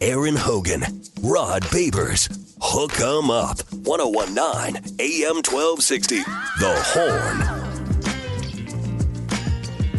[0.00, 0.82] Aaron Hogan,
[1.22, 2.28] Rod Babers,
[2.60, 6.16] Hook 'em Up, 1019 AM 1260.
[6.58, 7.42] The Horn.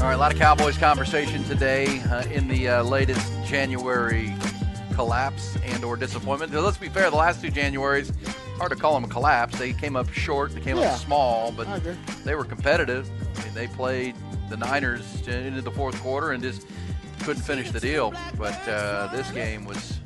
[0.01, 4.33] All right, a lot of Cowboys conversation today uh, in the uh, latest January
[4.93, 6.53] collapse and or disappointment.
[6.53, 8.13] Now, let's be fair, the last two Januaries,
[8.57, 9.57] hard to call them a collapse.
[9.59, 10.93] They came up short, they came Yeah.
[10.93, 11.67] up small, but
[12.23, 13.09] they were competitive.
[13.37, 14.15] I mean, they played
[14.49, 16.65] the Niners into the fourth quarter and just
[17.29, 18.11] couldn't finish the deal.
[18.39, 19.99] But uh, this game was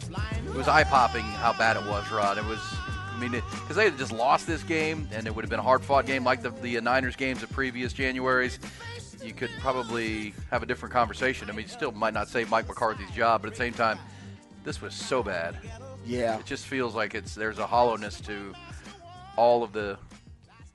[0.46, 2.38] it was eye popping how bad it was, Rod.
[2.38, 2.60] It was.
[3.12, 5.64] I mean, because they had just lost this game, and it would have been a
[5.64, 8.58] hard fought game like the, the Niners games of previous Januaries.
[9.24, 11.50] You could probably have a different conversation.
[11.50, 14.00] I mean, you still might not save Mike McCarthy's job, but at the same time,
[14.66, 15.56] this was so bad.
[16.06, 16.40] Yeah.
[16.40, 18.54] It just feels like it's there's a hollowness to
[19.38, 19.98] all of the.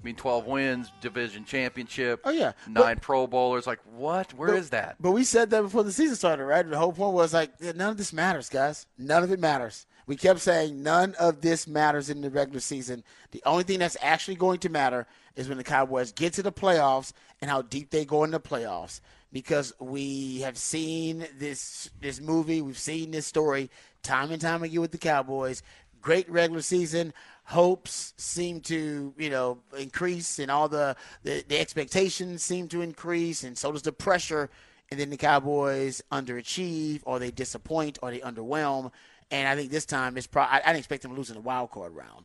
[0.00, 2.20] I mean, 12 wins, division championship.
[2.24, 2.52] Oh, yeah.
[2.68, 3.66] nine But- Pro Bowlers.
[3.66, 4.32] Like what?
[4.34, 4.96] Where is that?
[5.00, 6.68] But we said that before the season started, right?
[6.68, 8.86] The whole point was like, yeah, none of this matters, guys.
[8.96, 9.86] None of it matters.
[10.06, 13.04] We kept saying none of this matters in the regular season.
[13.32, 16.52] The only thing that's actually going to matter is when the Cowboys get to the
[16.52, 17.12] playoffs
[17.42, 19.00] and how deep they go in the playoffs.
[19.32, 23.68] Because we have seen this this movie, we've seen this story
[24.02, 25.62] time and time again with the Cowboys.
[26.00, 27.12] Great regular season.
[27.48, 33.42] Hopes seem to, you know, increase, and all the, the the expectations seem to increase,
[33.42, 34.50] and so does the pressure
[34.90, 38.90] and then the Cowboys underachieve, or they disappoint, or they underwhelm.
[39.30, 41.70] And I think this time it's probably I, I didn't expect them in the wild
[41.70, 42.24] card round.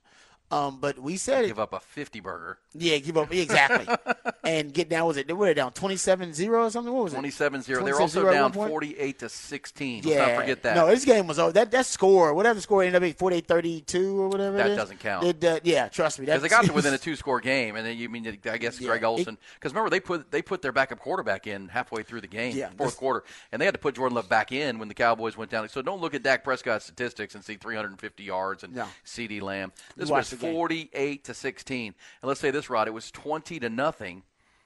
[0.54, 1.48] Um, but we said it.
[1.48, 2.58] Give up a 50 burger.
[2.74, 3.88] Yeah, give up exactly,
[4.44, 5.08] and get down.
[5.08, 6.94] Was it they were down 27-0 or something?
[6.94, 7.18] What was it?
[7.18, 7.66] 27-0.
[7.84, 10.04] They were also down 48 to 16.
[10.04, 10.76] Yeah, Let's not forget that.
[10.76, 11.52] No, this game was over.
[11.52, 14.58] That that score, whatever the score ended up being, 48-32 or whatever.
[14.58, 14.78] That it is.
[14.78, 15.26] doesn't count.
[15.26, 16.26] It, uh, yeah, trust me.
[16.26, 18.88] because they got to within a two-score game, and then you mean I guess Yeah,
[18.90, 19.38] Greg it- Olsen.
[19.56, 22.70] Because remember they put they put their backup quarterback in halfway through the game, Yeah,
[22.78, 25.38] fourth this- quarter, and they had to put Jordan Love back in when the Cowboys
[25.38, 25.68] went down.
[25.70, 28.88] So don't look at Dak Prescott's statistics and see 350 yards and No.
[29.06, 29.72] CeeDee Lamb.
[29.96, 30.54] This was game.
[30.54, 31.96] 48 to 16, and
[32.28, 34.24] let's say this, Rod, it was 20 to nothing.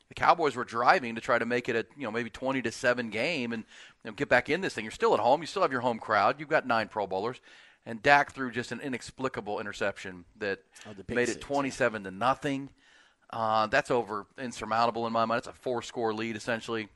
[0.09, 2.71] The Cowboys were driving to try to make it a you know maybe 20 to
[2.71, 3.63] seven game and
[4.03, 4.85] you know, get back in this thing.
[4.85, 5.41] You're still at home.
[5.41, 6.39] You still have your home crowd.
[6.39, 7.41] You've got nine Pro Bowlers.
[7.85, 12.69] And Dak threw just an inexplicable interception that Oh, made it six, 27 to nothing.
[13.29, 15.39] Uh, that's over insurmountable in my mind.
[15.39, 16.89] It's a four-score lead essentially.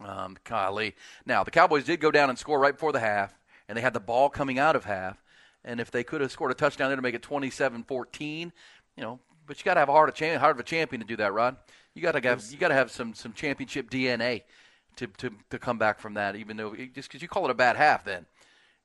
[0.00, 0.94] Um, golly.
[1.26, 3.92] Now the Cowboys did go down and score right before the half, and they had
[3.94, 5.22] the ball coming out of half.
[5.64, 8.52] And if they could have scored a touchdown there to make it 27-14,
[8.96, 11.00] you know, but you got to have a heart of, champ- heart of a champion
[11.00, 11.56] to do that, Rod.
[11.94, 14.42] You got to have you got to have some some championship DNA
[14.96, 16.36] to, to to come back from that.
[16.36, 18.24] Even though just because you call it a bad half, then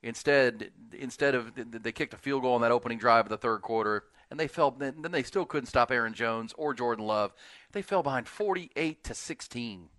[0.03, 3.61] instead instead of they kicked a field goal on that opening drive of the third
[3.61, 4.71] quarter, and they fell.
[4.71, 7.33] Then then they still couldn't stop Aaron Jones or Jordan Love.
[7.71, 9.89] They fell behind 48 to 16.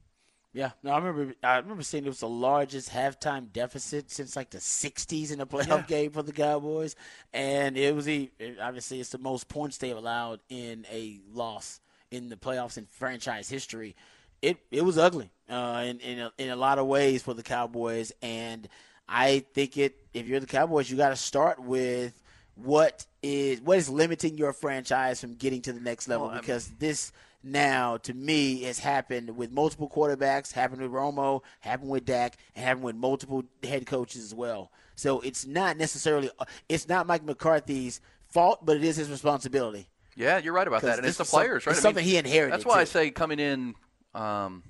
[0.59, 1.35] Yeah, no, I remember.
[1.45, 5.47] I remember seeing it was the largest halftime deficit since like the '60s in a
[5.47, 6.97] playoff game for the Cowboys,
[7.33, 8.29] and it was the
[8.61, 11.79] obviously it's the most points they've allowed in a loss
[12.11, 13.95] in the playoffs in franchise history.
[14.43, 17.45] It it was ugly uh, in in a, in a lot of ways for the
[17.45, 18.69] Cowboys, and
[19.09, 19.95] I think it.
[20.13, 22.21] If you're the Cowboys, you got to start with
[22.57, 26.67] what is what is limiting your franchise from getting to the next level Well, because
[26.81, 27.13] this
[27.43, 32.65] now to me has happened with multiple quarterbacks, happened with Romo, happened with Dak, and
[32.65, 34.73] happened with multiple head coaches as well.
[34.95, 36.31] So it's not necessarily
[36.69, 39.89] it's not Mike McCarthy's fault, but it is his responsibility.
[40.17, 41.73] Yeah, you're right about that, and it's the is some- players, right?
[41.75, 43.77] it's something he inherited, That's why I say coming in
[44.15, 44.65] um,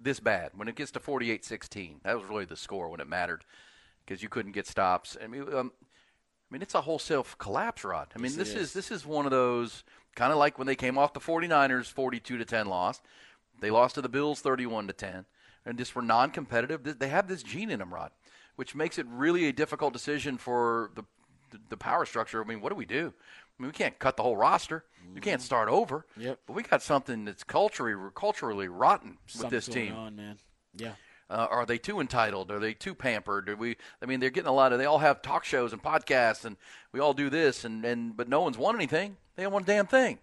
[0.00, 3.44] this bad when it gets to 48-16, that was really the score when it mattered
[4.04, 5.16] because you couldn't get stops.
[5.22, 8.08] I mean, um, I mean, it's a wholesale collapse, Rod.
[8.16, 8.54] I mean, Yes, this is.
[8.56, 9.84] is this is one of those
[10.14, 13.00] kind of like when they came off the 49ers 42 to 10 loss.
[13.60, 15.26] They lost to the Bills 31 to 10
[15.66, 16.98] and just were non-competitive.
[16.98, 18.10] They have this gene in them, Rod,
[18.56, 21.04] which makes it really a difficult decision for the
[21.68, 22.42] the, power structure.
[22.42, 23.12] I mean, what do we do?
[23.58, 24.84] I mean, we can't cut the whole roster.
[25.02, 25.20] You mm-hmm.
[25.20, 26.06] can't start over.
[26.16, 26.38] Yep.
[26.46, 29.96] But we got something that's culturally culturally rotten with Something's this going team.
[29.96, 30.38] on, man.
[30.76, 30.92] Yeah.
[31.30, 32.50] Uh, are they too entitled?
[32.50, 33.46] Are they too pampered?
[33.46, 33.76] Do we?
[34.02, 34.80] I mean, they're getting a lot of.
[34.80, 36.56] They all have talk shows and podcasts, and
[36.92, 39.16] we all do this, and, and but no one's won anything.
[39.36, 40.18] They haven't won a damn thing.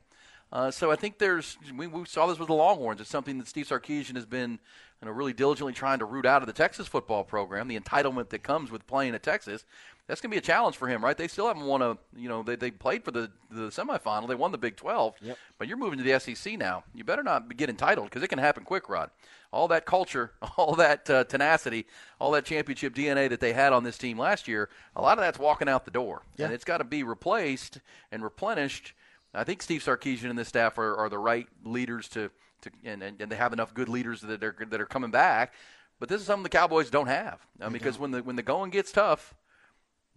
[0.52, 1.58] Uh, so I think there's.
[1.74, 3.00] We, we saw this with the Longhorns.
[3.00, 4.60] It's something that Steve Sarkisian has been
[5.02, 8.30] you know, really diligently trying to root out of the Texas football program, the entitlement
[8.30, 9.64] that comes with playing at Texas,
[10.08, 11.18] that's going to be a challenge for him, right?
[11.18, 14.28] They still haven't won a, you know, they, they played for the, the semifinal.
[14.28, 15.16] They won the Big 12.
[15.22, 15.38] Yep.
[15.58, 16.86] But you're moving to the SEC now.
[16.94, 19.12] You better not get entitled because it can happen quick, Rod.
[19.52, 21.88] All that culture, all that uh, tenacity,
[22.20, 25.24] all that championship DNA that they had on this team last year, a lot of
[25.24, 26.22] that's walking out the door.
[26.38, 26.46] Yeah.
[26.46, 27.80] And it's got to be replaced
[28.10, 28.94] and replenished.
[29.34, 32.32] I think Steve Sarkisian and the staff are, are the right leaders to,
[32.62, 35.54] to and, and, and they have enough good leaders that are, that are coming back.
[36.00, 37.46] But this is something the Cowboys don't have.
[37.60, 39.36] Uh, because when the, when the going gets tough,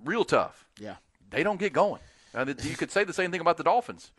[0.04, 0.96] real tough, Yeah.
[1.30, 2.00] they don't get going.
[2.34, 4.12] And you could say the same thing about the Dolphins.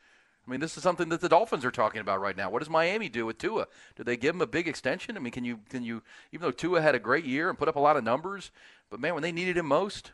[0.46, 2.50] I mean, this is something that the Dolphins are talking about right now.
[2.50, 3.68] What does Miami do with Tua?
[3.96, 5.16] Do they give him a big extension?
[5.16, 6.02] I mean, can you can you
[6.32, 8.52] even though Tua had a great year and put up a lot of numbers,
[8.90, 10.12] but man, when they needed him most,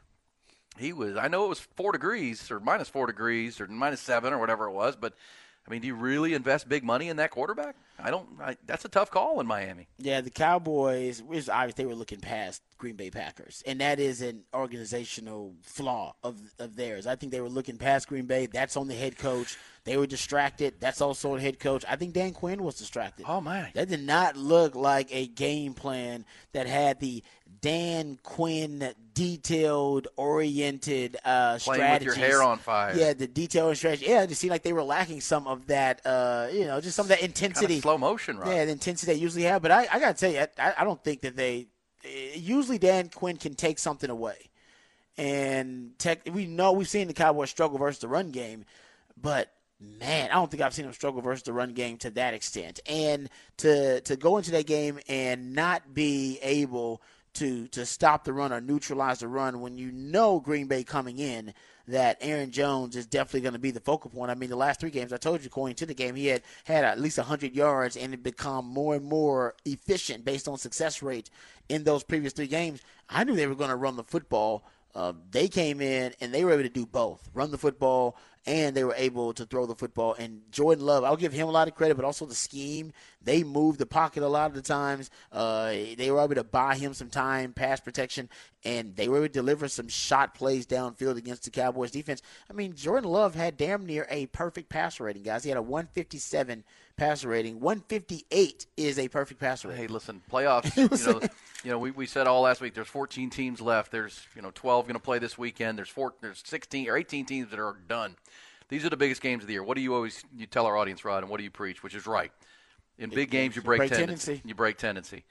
[0.77, 1.15] he was.
[1.17, 4.65] I know it was four degrees or minus four degrees or minus seven or whatever
[4.67, 5.13] it was, but
[5.67, 7.75] I mean, do you really invest big money in that quarterback?
[7.99, 8.27] I don't.
[8.41, 9.87] I, that's a tough call in Miami.
[9.97, 14.21] Yeah, the Cowboys, was obvious they were looking past Green Bay Packers, and that is
[14.21, 17.05] an organizational flaw of of theirs.
[17.07, 18.45] I think they were looking past Green Bay.
[18.45, 19.57] That's on the head coach.
[19.83, 20.75] They were distracted.
[20.79, 21.85] That's also on head coach.
[21.87, 23.25] I think Dan Quinn was distracted.
[23.27, 23.69] Oh, man.
[23.73, 27.23] that did not look like a game plan that had the
[27.61, 32.95] Dan Quinn detailed, oriented uh, Playing with your hair on fire.
[32.95, 34.05] Yeah, the detailed strategy.
[34.07, 36.05] Yeah, it just seemed like they were lacking some of that.
[36.05, 37.77] Uh, you know, just some of that Kind intensity.
[37.77, 38.55] of slow motion, right?
[38.55, 39.61] Yeah, the intensity they usually have.
[39.61, 41.67] But I, I got to tell you, I, I don't think that they.
[42.35, 44.49] Usually, Dan Quinn can take something away,
[45.17, 48.65] and tech, we know we've seen the Cowboys struggle versus the run game,
[49.19, 52.33] but man, I don't think I've seen them struggle versus the run game to that
[52.33, 52.79] extent.
[52.87, 57.01] And to to go into that game and not be able
[57.37, 61.19] to to stop the run or neutralize the run when you know Green Bay coming
[61.19, 61.53] in
[61.87, 64.29] that Aaron Jones is definitely going to be the focal point.
[64.29, 66.41] I mean, the last three games, I told you going into the game, he had
[66.65, 71.01] had at least 100 yards and had become more and more efficient based on success
[71.01, 71.29] rate
[71.69, 72.81] in those previous three games.
[73.09, 74.65] I knew they were going to run the football.
[74.93, 78.17] Uh, they came in and they were able to do both run the football
[78.47, 80.15] and they were able to throw the football.
[80.17, 82.93] And Jordan Love, I'll give him a lot of credit, but also the scheme.
[83.21, 85.11] They moved the pocket a lot of the times.
[85.33, 88.29] Uh, they were able to buy him some time, pass protection,
[88.63, 92.21] and they were able to deliver some shot plays downfield against the Cowboys defense.
[92.49, 95.43] I mean, Jordan Love had damn near a perfect passer rating, guys.
[95.43, 96.63] He had a 157
[96.97, 97.59] passer rating.
[97.59, 99.83] 158 is a perfect passer rating.
[99.83, 100.75] Hey, listen, playoffs.
[100.77, 101.21] you know,
[101.63, 102.73] you know, we, we said all last week.
[102.73, 103.91] There's 14 teams left.
[103.91, 105.77] There's you know 12 going to play this weekend.
[105.77, 106.13] There's four.
[106.21, 108.15] There's 16 or 18 teams that are done.
[108.69, 109.63] These are the biggest games of the year.
[109.63, 111.83] What do you always you tell our audience, Rod, and what do you preach?
[111.83, 112.31] Which is right.
[112.97, 114.25] In big games, you break, break tendency.
[114.25, 114.47] tendency.
[114.47, 115.23] You break tendency.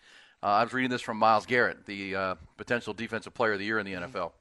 [0.43, 3.65] Uh, I was reading this from Myles Garrett, the uh, potential defensive player of the
[3.65, 4.33] year in the NFL.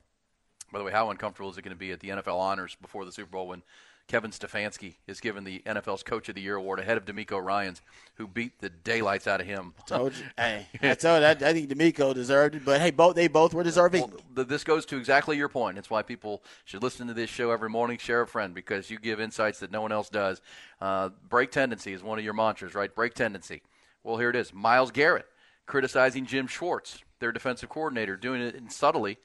[0.72, 3.06] By the way, how uncomfortable is it going to be at the NFL honors before
[3.06, 3.64] the Super Bowl when
[4.08, 7.82] Kevin Stefanski is given the NFL's Coach of the Year award ahead of DeMeco Ryans,
[8.16, 10.24] who beat the daylights out of him Told you.
[10.38, 13.54] hey, I told you, I, I think DeMeco deserved it, but hey, both they both
[13.54, 14.02] were deserving.
[14.02, 15.78] Well, th- this goes to exactly your point.
[15.78, 17.98] It's why people should listen to this show every morning.
[17.98, 20.42] Share a friend because you give insights that no one else does.
[20.80, 22.94] Uh, break tendency is one of your mantras, right?
[22.94, 23.64] Break tendency.
[24.04, 24.54] Well, here it is.
[24.54, 25.26] Myles Garrett
[25.66, 29.18] criticizing Jim Schwartz, their defensive coordinator, doing it subtly,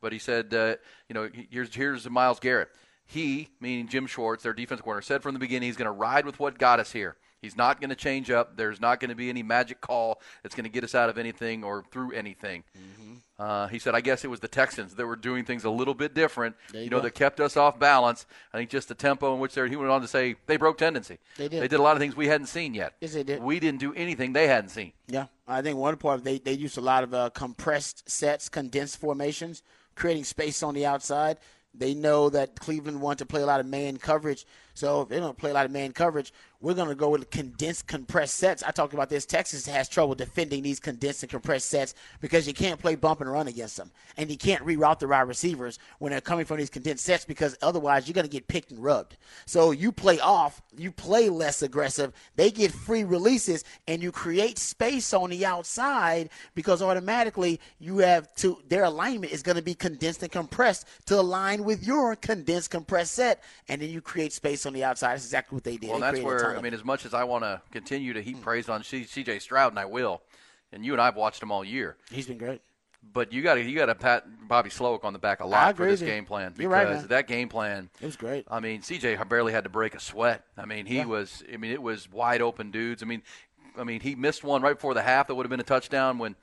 [0.00, 0.76] but he said, uh,
[1.08, 2.68] you know, here's here's Myles Garrett.
[3.06, 6.26] He, meaning Jim Schwartz, their defensive coordinator, said from the beginning he's going to ride
[6.26, 7.16] with what got us here.
[7.40, 8.56] He's not going to change up.
[8.56, 11.18] There's not going to be any magic call that's going to get us out of
[11.18, 12.64] anything or through anything.
[13.38, 15.92] Uh, he said, I guess it was the Texans that were doing things a little
[15.92, 18.26] bit different, you you know, that kept us off balance.
[18.52, 20.78] I think just the tempo in which they're, he went on to say they broke
[20.78, 21.18] tendency.
[21.36, 21.60] They did.
[21.60, 22.94] They did a lot of things we hadn't seen yet.
[23.00, 23.42] Yes, they did.
[23.42, 24.92] We didn't do anything they hadn't seen.
[25.08, 28.98] Yeah, I think one part they they used a lot of uh, compressed sets, condensed
[28.98, 29.62] formations,
[29.96, 31.38] creating space on the outside.
[31.76, 35.18] They know that Cleveland wants to play a lot of man coverage, so if they
[35.18, 38.62] don't play a lot of man coverage, we're going to go with condensed, compressed sets.
[38.62, 39.26] I talked about this.
[39.26, 43.30] Texas has trouble defending these condensed and compressed sets because you can't play bump and
[43.30, 46.70] run against them, and you can't reroute the wide receivers when they're coming from these
[46.70, 49.16] condensed sets because otherwise you're going to get picked and rubbed.
[49.46, 52.12] So you play off, you play less aggressive.
[52.36, 58.34] They get free releases, and you create space on the outside because automatically you have
[58.36, 58.58] to.
[58.68, 63.12] Their alignment is going to be condensed and compressed to align with your condensed, compressed
[63.12, 65.12] set, and then you create space on the outside.
[65.12, 65.90] That's exactly what they did.
[65.90, 68.22] Well, They that's ton where I mean, as much as I want to continue to
[68.22, 68.42] heap hmm.
[68.42, 69.38] praise on C.J.
[69.38, 70.22] Stroud, and I will,
[70.72, 71.96] and you and I have watched him all year.
[72.10, 72.60] he's been great.
[73.12, 75.76] But you got to you got to pat Bobby Slowik on the back a lot
[75.76, 77.06] for this game plan because You're right, man.
[77.08, 77.90] that game plan.
[78.00, 78.46] It was great.
[78.50, 80.44] I mean, CJ barely had to break a sweat.
[80.56, 81.42] I mean, he was.
[81.52, 83.02] I mean, it was wide open dudes.
[83.02, 83.22] I mean,
[83.78, 86.18] I mean, he missed one right before the half that would have been a touchdown
[86.18, 86.36] when.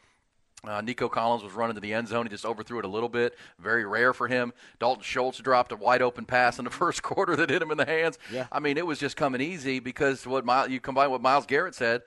[0.63, 2.25] Uh, Nico Collins was running to the end zone.
[2.25, 3.35] He just overthrew it a little bit.
[3.59, 4.53] Very rare for him.
[4.79, 7.77] Dalton Schultz dropped a wide open pass in the first quarter that hit him in
[7.77, 8.19] the hands.
[8.31, 8.47] Yeah.
[8.51, 11.73] I mean, it was just coming easy because what Myles, you combine what Myles Garrett
[11.73, 12.03] said.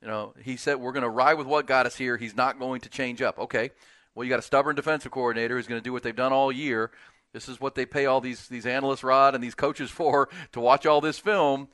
[0.00, 2.16] You know, he said we're going to ride with what got us here.
[2.16, 3.38] He's not going to change up.
[3.38, 3.70] Okay.
[4.14, 6.50] Well, you got a stubborn defensive coordinator who's going to do what they've done all
[6.50, 6.90] year.
[7.32, 10.60] This is what they pay all these these analysts, Rod, and these coaches for to
[10.60, 11.68] watch all this film.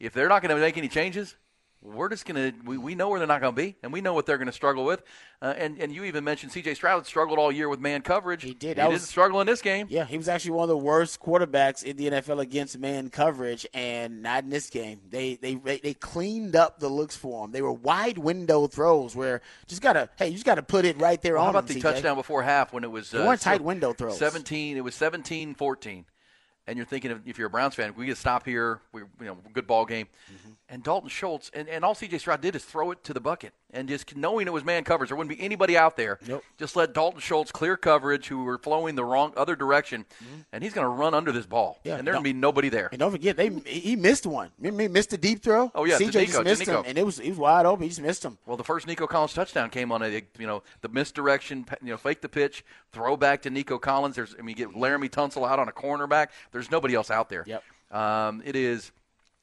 [0.00, 1.36] If they're not going to make any changes,
[1.80, 4.00] we're just going to we, we know where they're not going to be and we
[4.00, 5.02] know what they're going to struggle with
[5.40, 8.52] uh, and and you even mentioned cj stroud struggled all year with man coverage He
[8.52, 8.76] did.
[8.78, 11.84] he didn't struggle in this game Yeah, he was actually one of the worst quarterbacks
[11.84, 15.00] in the NFL against man coverage, and not in this game.
[15.08, 17.52] They they they, cleaned up the looks for him.
[17.52, 21.20] They were wide window throws where just gotta hey, you just gotta put it right
[21.22, 21.92] there Well, on how about him, the CJ.
[21.94, 24.18] touchdown before half when it was They uh, weren't tight window throws.
[24.18, 26.04] 17 it was 17-14
[26.68, 28.80] and you're thinking of, if you're a Browns fan, we get to stop here.
[28.92, 30.06] We, you know, good ball game.
[30.30, 30.50] Mm-hmm.
[30.68, 32.18] And Dalton Schultz, and, and all C.J.
[32.18, 35.10] Stroud did is throw it to the bucket, and just knowing it was man coverage,
[35.10, 36.18] there wouldn't be anybody out there.
[36.26, 36.42] Nope.
[36.58, 40.06] Just let Dalton Schultz clear coverage, who were flowing the wrong other direction,
[40.52, 41.88] and he's going to run under this ball, Mm-hmm.
[41.88, 42.88] Yeah, and there's going to be nobody there.
[42.90, 44.50] And don't forget, they he missed one.
[44.62, 45.70] He missed a deep throw.
[45.74, 47.82] Oh, yeah, CJ Nico, just missed him, and it was he was wide open.
[47.82, 48.38] He just missed him.
[48.46, 51.96] Well, the first Nico Collins touchdown came on a you know the misdirection, you know,
[51.96, 54.16] fake the pitch, throw back to Nico Collins.
[54.16, 56.28] There's I mean, get Laremy Tunsil out on a cornerback.
[56.52, 57.44] There's nobody else out there.
[57.46, 57.62] Yep.
[57.90, 58.92] Um, it is,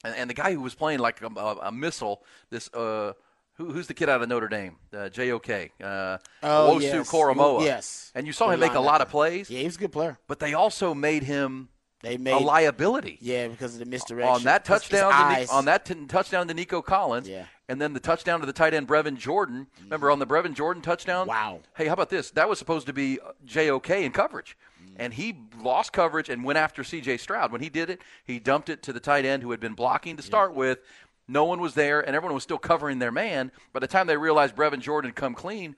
[0.04, 2.24] and, and the guy who was playing like a, a, a missile.
[2.50, 3.14] This uh,
[3.56, 4.76] who, who's the kid out of Notre Dame?
[4.94, 5.50] Uh, JOK.
[5.84, 7.12] Uh, Oh, Owusu yes.
[7.12, 7.64] Koramoah.
[7.66, 8.12] Yes.
[8.16, 10.18] And you saw him make a lot of plays, Yeah, he was a good player.
[10.28, 11.70] but they also made him
[12.02, 13.18] They made a liability.
[13.22, 16.82] yeah because of the misdirection on that touchdown to on that t- touchdown to Nico
[16.82, 17.46] Collins, Yeah.
[17.70, 19.68] and then the touchdown to the tight end Brevin Jordan.
[19.84, 21.28] Remember on the Brevin Jordan touchdown?
[21.28, 21.62] Wow.
[21.76, 22.32] Hey, how about this?
[22.32, 24.56] That was supposed to be uh, JOK in coverage,
[24.98, 27.18] and he lost coverage and went after C.J.
[27.18, 27.52] Stroud.
[27.52, 30.16] When he did it, he dumped it to the tight end who had been blocking
[30.18, 30.80] to start with.
[31.28, 33.52] No one was there, and everyone was still covering their man.
[33.74, 35.76] By the time they realized Brevin Jordan had come clean,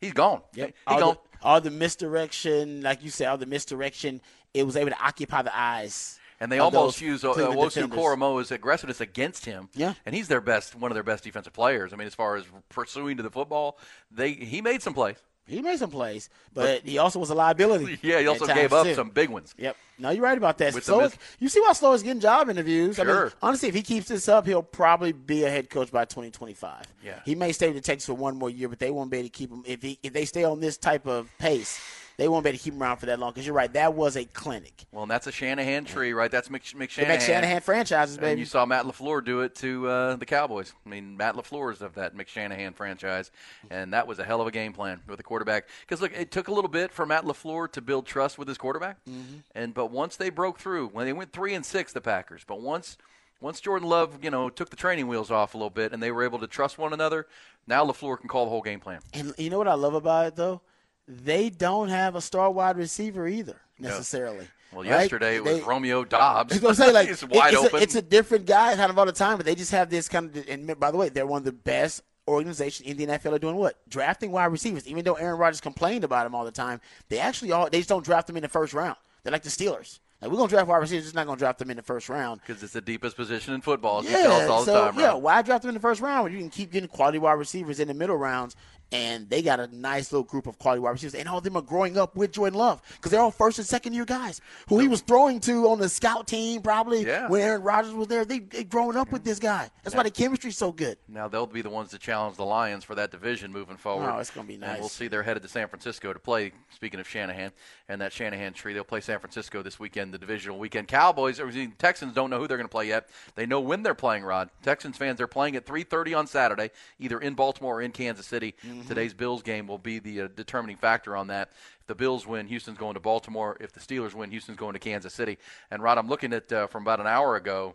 [0.00, 0.42] he's gone.
[0.54, 0.68] Yep.
[0.68, 1.14] He all, gone.
[1.14, 4.20] the, all the misdirection, like you said, all the misdirection,
[4.54, 6.18] it was able to occupy the eyes.
[6.40, 7.88] And they almost use uh, Owusu.
[7.88, 9.68] Koramoah's aggressiveness against him.
[9.74, 9.94] Yeah.
[10.06, 11.92] and he's their best, one of their best defensive players.
[11.92, 13.78] I mean, as far as pursuing to the football,
[14.10, 15.16] they he made some plays.
[15.48, 17.98] He made some plays, but he also was a liability.
[18.02, 18.94] Yeah, he also gave up too.
[18.94, 19.54] some big ones.
[19.58, 19.76] Yep.
[19.98, 20.74] No, you're right about that.
[20.74, 22.98] Slowik, you see why Slowik's getting job interviews.
[22.98, 23.32] I mean, Sure.
[23.42, 26.86] honestly, if he keeps this up, he'll probably be a head coach by 2025.
[27.04, 27.20] Yeah.
[27.24, 29.28] He may stay with the Texans for one more year, but they won't be able
[29.28, 31.80] to keep him if he if they stay on this type of pace.
[32.18, 33.30] They won't be able to keep him around for that long.
[33.30, 34.84] Because you're right, that was a clinic.
[34.90, 36.30] Well, and that's a Shanahan tree, right?
[36.30, 37.20] That's Mc, McShanahan.
[37.20, 40.74] Shanahan franchises, And you saw Matt LaFleur do it to uh, the Cowboys.
[40.84, 43.30] I mean, Matt LaFleur is of that McShanahan franchise,
[43.70, 45.68] and that was a hell of a game plan with the quarterback.
[45.82, 48.58] Because look, it took a little bit for Matt LaFleur to build trust with his
[48.58, 49.36] quarterback, Mm-hmm.
[49.54, 52.60] and but once they broke through, when they went three and six, the Packers, but
[52.60, 52.98] once
[53.40, 56.10] once Jordan Love, you know, took the training wheels off a little bit, and they
[56.10, 57.28] were able to trust one another,
[57.68, 58.98] now LaFleur can call the whole game plan.
[59.14, 60.60] And you know what I love about it though?
[61.08, 64.46] They don't have a star wide receiver either necessarily.
[64.72, 64.90] Well, right?
[64.90, 66.52] yesterday it was They- Romeo Doubs.
[66.52, 67.78] I was gonna say like He's wide it's, open.
[67.78, 70.08] A, it's a different guy kind of all the time, but they just have this
[70.08, 70.48] kind of.
[70.48, 73.56] And by the way, they're one of the best organizations in the NFL are doing
[73.56, 74.86] what drafting wide receivers.
[74.86, 77.88] Even though Aaron Rodgers complained about him all the time, they actually all they just
[77.88, 78.96] don't draft them in the first round.
[79.22, 80.00] They're like the Steelers.
[80.20, 82.40] Like we're gonna draft wide receivers, just not gonna draft them in the first round.
[82.44, 84.00] because it's the deepest position in football.
[84.00, 85.22] as you tell us all the so time, yeah, right?
[85.22, 87.78] why draft them in the first round when you can keep getting quality wide receivers
[87.80, 88.56] in the middle rounds?
[88.90, 91.56] And they got a nice little group of quality wide receivers, and all of them
[91.56, 94.78] are growing up with Jordan Love because they're all first and second year guys who
[94.78, 97.28] he was throwing to on the scout team probably Yeah.
[97.28, 98.24] when Aaron Rodgers was there.
[98.24, 99.68] They they growing up with this guy.
[99.82, 100.96] That's why the chemistry's so good.
[101.06, 104.10] Now they'll be the ones to challenge the Lions for that division moving forward.
[104.10, 104.80] Oh, it's gonna be And nice.
[104.80, 106.52] we'll see they're headed to San Francisco to play.
[106.74, 107.52] Speaking of Shanahan
[107.90, 110.88] and that Shanahan tree, they'll play San Francisco this weekend, the divisional weekend.
[110.88, 113.08] Cowboys or Texans don't know who they're going to play yet.
[113.34, 114.24] They know when they're playing.
[114.24, 118.26] Rod Texans fans, they're playing at 3:30 on Saturday, either in Baltimore or in Kansas
[118.26, 118.54] City.
[118.64, 118.77] Mm-hmm.
[118.86, 121.50] Today's Bills game will be the uh, determining factor on that.
[121.80, 123.56] If the Bills win, Houston's going to Baltimore.
[123.60, 125.38] If the Steelers win, Houston's going to Kansas City.
[125.70, 127.74] And Rod, I'm looking at uh, from about an hour ago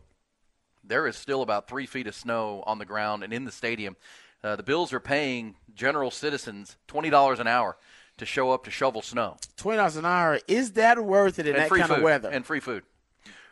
[0.84, 3.96] there is still about three feet of snow on the ground and in the stadium.
[4.44, 7.78] Uh, the Bills are paying general citizens twenty dollars an hour
[8.18, 11.56] to show up to shovel snow Twenty dollars an hour is that worth it in
[11.56, 12.30] and that kind food of weather?
[12.30, 12.84] and free food.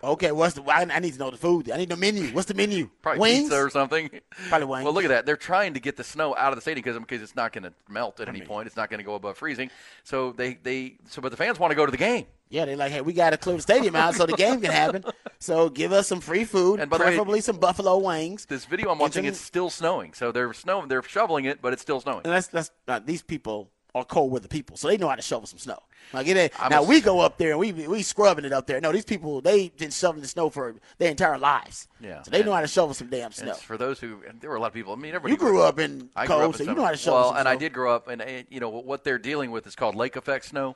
[0.03, 0.63] Okay, what's the?
[0.63, 1.70] I, I need to know the food.
[1.72, 2.27] I need the menu.
[2.34, 2.89] What's the menu?
[3.01, 3.43] Probably Wings.
[3.43, 4.10] pizza or something.
[4.50, 4.84] Probably wings.
[4.86, 5.25] Well, look at that.
[5.25, 7.63] They're trying to get the snow out of the stadium because because it's not going
[7.63, 8.67] to melt at any point.
[8.67, 9.70] It's not going to go above freezing.
[10.03, 12.25] So they they so but the fans want to go to the game.
[12.50, 14.72] Yeah, they're like, hey, we got to clear the stadium out so the game can
[14.72, 15.03] happen.
[15.39, 18.46] So give us some free food, And by the way- preferably some buffalo wings.
[18.46, 20.13] This video I'm watching, Into- it's still snowing.
[20.13, 22.22] So they're snow they're shoveling it, but it's still snowing.
[22.25, 25.21] And that's that's uh, these people are cold weather people, so they know how to
[25.21, 25.77] shovel some snow.
[26.13, 28.65] Like it ain't, now a- we go up there and we we scrubbing it up
[28.67, 28.79] there.
[28.81, 31.88] No, these people they been shoveling the snow for their entire lives.
[32.00, 33.53] Yeah, so they and- know how to shovel some damn snow.
[33.53, 34.93] for those who there were a lot of people.
[34.93, 36.86] I mean, everybody You grew up in I grew cold, up in so you know
[36.86, 39.51] how to shovel Well, and I did grow up, and you know what they're dealing
[39.51, 40.75] with is called lake effect snow,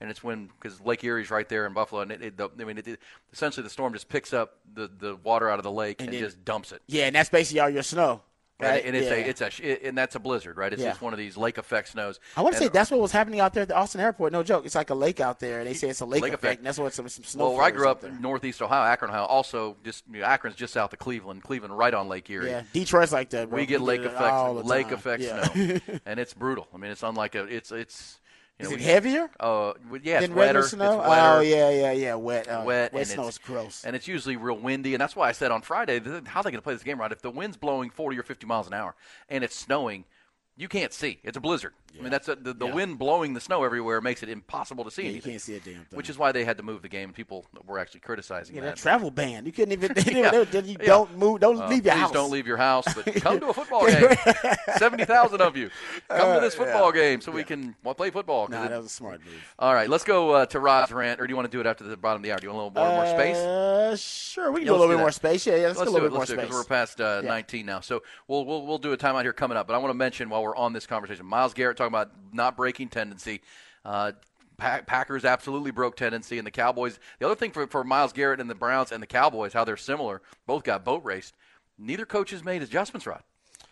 [0.00, 2.64] and it's when because Lake Erie's right there in Buffalo, and it, it the, I
[2.64, 3.00] mean, it, it,
[3.32, 6.20] essentially the storm just picks up the, the water out of the lake and, then-
[6.20, 6.82] just dumps it.
[6.86, 8.22] Yeah, and that's basically all your snow.
[8.58, 9.16] Right, And, and it's yeah.
[9.42, 10.72] a it's a and that's a blizzard, right?
[10.72, 10.88] It's Yeah.
[10.88, 12.18] just one of these lake effect snows.
[12.38, 14.32] I want to say that's what was happening out there at the Austin airport.
[14.32, 14.64] No joke.
[14.64, 15.58] It's like a lake out there.
[15.60, 16.44] and They say it's a lake, Lake effect.
[16.44, 16.58] effect.
[16.60, 17.44] And that's what some, some snow.
[17.48, 20.56] Well, where I grew up in northeast Ohio, Akron, Ohio, also just you know, Akron's
[20.56, 21.42] just south of Cleveland.
[21.42, 22.48] Cleveland, right on Lake Erie.
[22.48, 23.50] Yeah, Detroit's like that.
[23.50, 23.58] Bro.
[23.58, 25.44] we get lake effect, lake effect Yeah.
[25.52, 26.66] snow, and it's brutal.
[26.74, 28.20] I mean, it's unlike a, it's it's.
[28.58, 30.60] You Is know, it we- heavier Uh, well, yeah, it's wetter.
[30.60, 31.02] It's wetter.
[31.04, 32.14] Oh yeah, yeah, yeah.
[32.14, 33.84] Wet, uh, wet, wet and snow it's, is gross.
[33.84, 36.50] And it's usually real windy, and that's why I said on Friday, how are they
[36.50, 37.12] going to play this game right?
[37.12, 38.94] If the wind's blowing 40 or 50 miles an hour
[39.28, 40.04] and it's snowing,
[40.56, 41.18] you can't see.
[41.22, 41.74] It's a blizzard.
[41.98, 42.74] I mean, that's a, the, the Yeah.
[42.74, 45.60] wind blowing the snow everywhere makes it impossible to see Yeah, you can't see a
[45.60, 45.96] damn thing.
[45.96, 47.12] Which is why they had to move the game.
[47.12, 48.76] People were actually criticizing yeah, that.
[48.76, 49.46] travel ban.
[49.46, 49.92] You couldn't even.
[50.16, 50.30] Yeah.
[50.30, 50.86] they- they- you Yeah.
[50.86, 51.40] don't move.
[51.40, 52.12] Don't Uh, leave your please house.
[52.12, 54.08] don't leave your house, but come to a football game.
[54.78, 55.70] Seventy thousand of you,
[56.08, 58.48] come to this football game so we can well, play football.
[58.48, 59.54] Nah, it- that was a smart move.
[59.58, 61.66] all right, let's go uh, to Rod's rant, or do you want to do it
[61.66, 62.38] after the bottom of the hour?
[62.38, 63.36] Do you want a little more, more space?
[63.36, 64.50] Uh, sure.
[64.52, 65.02] We can Yeah, do a little bit that.
[65.02, 65.46] more space.
[65.46, 65.66] Yeah, yeah.
[65.68, 66.26] Let's, Let's get a do little it.
[66.28, 66.50] bit more space.
[66.50, 67.80] we're past uh, 19 now.
[67.80, 69.66] So we'll, we'll we'll do a timeout here coming up.
[69.66, 72.56] But I want to mention while we're on this conversation, Myles Garrett talking about not
[72.56, 73.40] breaking tendency.
[73.84, 74.12] Uh,
[74.58, 76.98] Packers absolutely broke tendency, and the Cowboys.
[77.18, 79.76] The other thing for, for Myles Garrett and the Browns and the Cowboys, how they're
[79.76, 81.34] similar, both got boat raced.
[81.78, 83.22] Neither coach has made adjustments, Rod.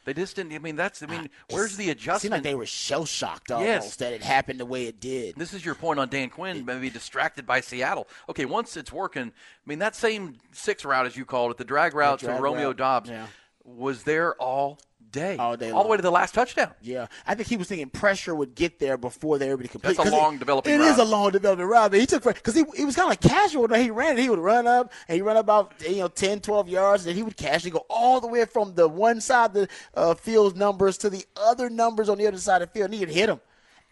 [0.04, 0.52] They just didn't.
[0.52, 1.02] I mean, that's.
[1.02, 2.32] I mean, where's the It seemed adjustment?
[2.34, 3.96] like they were shell shocked almost Yes.
[3.96, 5.34] that it happened the way it did.
[5.36, 8.06] This is your point on Dan Quinn, maybe distracted by Seattle.
[8.28, 9.32] Okay, once it's working, I
[9.64, 12.66] mean, that same six route, as you called it, the drag route to drag Romeo
[12.68, 13.26] route, Doubs, yeah.
[13.64, 14.78] was there all
[15.14, 15.36] day.
[15.38, 16.72] All day All the way to the last touchdown.
[16.82, 19.68] Yeah, I think he was thinking pressure would get there before they were able to
[19.68, 19.96] complete.
[19.96, 20.90] That's a 'cause it- long developing It route.
[20.90, 23.66] is a long developing route, but he took because he, he was kind of casual
[23.66, 24.22] when he ran it.
[24.22, 27.22] He would run up and he run about you know 10, 12 yards, and he
[27.22, 30.98] would casually go all the way from the one side of the uh, field's numbers
[30.98, 33.28] to the other numbers on the other side of the field, and he could hit
[33.28, 33.40] them.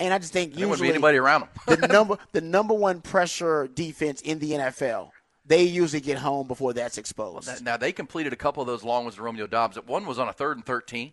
[0.01, 1.49] And I just think There wouldn't usually be anybody around him.
[1.81, 5.11] the number the number one pressure defense in the NFL.
[5.45, 7.65] They usually get home before that's exposed.
[7.65, 9.77] now they completed a couple of those long ones to Romeo Doubs.
[9.87, 11.13] One was on a third and thirteen,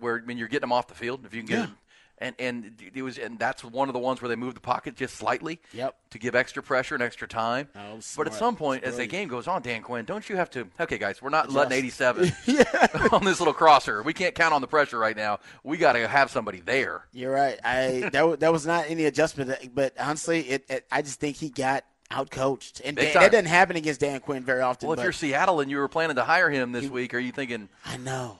[0.00, 1.66] where I mean you're getting them off the field if you can get Yeah.
[1.66, 1.78] them.
[2.18, 4.94] And and it was and that's one of the ones where they moved the pocket
[4.94, 5.60] just slightly.
[5.72, 5.96] Yep.
[6.10, 7.68] To give extra pressure and extra time.
[7.74, 10.48] Oh, but at some point, as the game goes on, Dan Quinn, don't you have
[10.50, 10.68] to?
[10.78, 12.00] Okay, guys, we're not letting Adjust.
[12.00, 14.00] 87 on this little crosser.
[14.04, 15.40] We can't count on the pressure right now.
[15.64, 17.04] We got to have somebody there.
[17.12, 17.58] You're right.
[17.64, 21.48] I that that was not any adjustment, but honestly, it, it I just think he
[21.50, 24.88] got out coached, and Dan, that doesn't happen against Dan Quinn very often.
[24.88, 27.32] Well, if you're Seattle and you were planning to hire him this week, are you
[27.32, 28.38] thinking, I know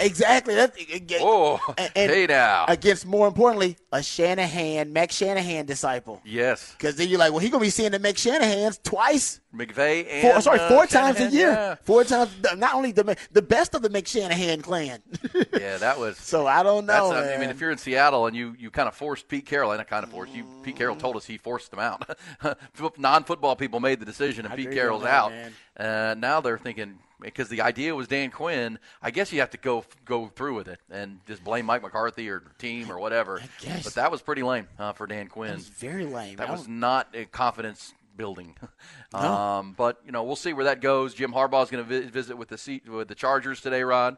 [0.00, 0.74] exactly that.
[0.94, 2.64] again- oh, and- and hey now?
[2.68, 6.20] against more importantly, a Shanahan, Mac Shanahan disciple.
[6.24, 9.40] yes, Because then you're like, well, he's gonna be seeing the Mac Shanahan's twice.
[9.54, 11.48] McVay and Four, sorry, uh, four times a year.
[11.50, 11.74] Yeah.
[11.84, 15.02] Four times, not only the the best of the Mac Shanahan clan.
[15.52, 16.16] yeah, that was.
[16.16, 17.16] so I don't That's, know.
[17.16, 19.80] I mean, if you're in Seattle and you, you kind of forced Pete Carroll, and
[19.80, 20.44] I kind of forced you.
[20.62, 22.08] Pete Carroll told us he forced them out.
[22.98, 25.32] Non-football people made the decision, and I Pete Carroll's that, out.
[25.76, 28.78] Uh, now they're thinking because the idea was Dan Quinn.
[29.02, 32.28] I guess you have to go go through with it and just blame Mike McCarthy
[32.28, 33.40] or team or whatever.
[33.60, 33.84] guess.
[33.84, 35.50] But that was pretty lame uh, for Dan Quinn.
[35.50, 36.36] That was very lame.
[36.36, 38.54] That was don't- a confidence building.
[39.14, 41.14] um, but you know, we'll see where that goes.
[41.14, 44.16] Jim Harbaugh is going to vi- visit with the seat, with the Chargers today, Rod.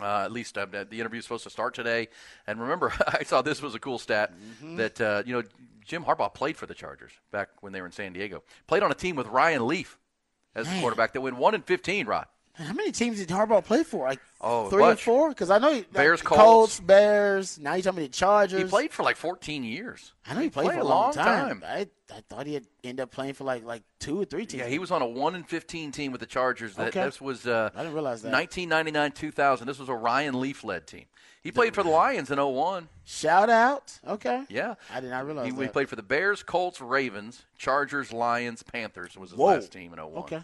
[0.00, 2.06] Uh, at least uh, the interview is supposed to start today.
[2.46, 4.76] And remember, I saw this was a cool stat Mm-hmm.
[4.76, 5.42] that uh, you know
[5.84, 8.42] Jim Harbaugh played for the Chargers back when they were in San Diego.
[8.66, 9.98] Played on a team with Ryan Leaf
[10.58, 10.80] as the Man.
[10.82, 12.06] quarterback that went one in fifteen.
[12.06, 12.26] Rod.
[12.58, 14.06] How many teams did Harbaugh play for?
[14.08, 15.28] Like Oh, three or four?
[15.30, 16.80] Because I know he, Bears, Colts, Colts.
[16.80, 17.58] Bears.
[17.58, 18.62] Now you talking about the Chargers.
[18.62, 20.12] He played for like fourteen years.
[20.26, 21.60] I know he played, played for a long, long time.
[21.60, 21.64] time.
[21.64, 24.62] I I thought he had end up playing for like like two or three teams.
[24.62, 26.74] Yeah, he was on a one in fifteen team with the Chargers.
[26.76, 27.04] That Okay.
[27.04, 28.32] this was uh, I didn't realize that.
[28.32, 29.66] 1999 2000.
[29.66, 31.04] This was a Ryan Leaf led team.
[31.42, 32.88] He played for the Lions in 01.
[33.04, 33.98] Shout out.
[34.06, 34.42] Okay.
[34.48, 35.62] Yeah, I did not realize he, that.
[35.62, 39.16] he played for the Bears, Colts, Ravens, Chargers, Lions, Panthers.
[39.16, 39.46] Was his Whoa.
[39.46, 40.18] last team in 01.
[40.24, 40.40] Okay.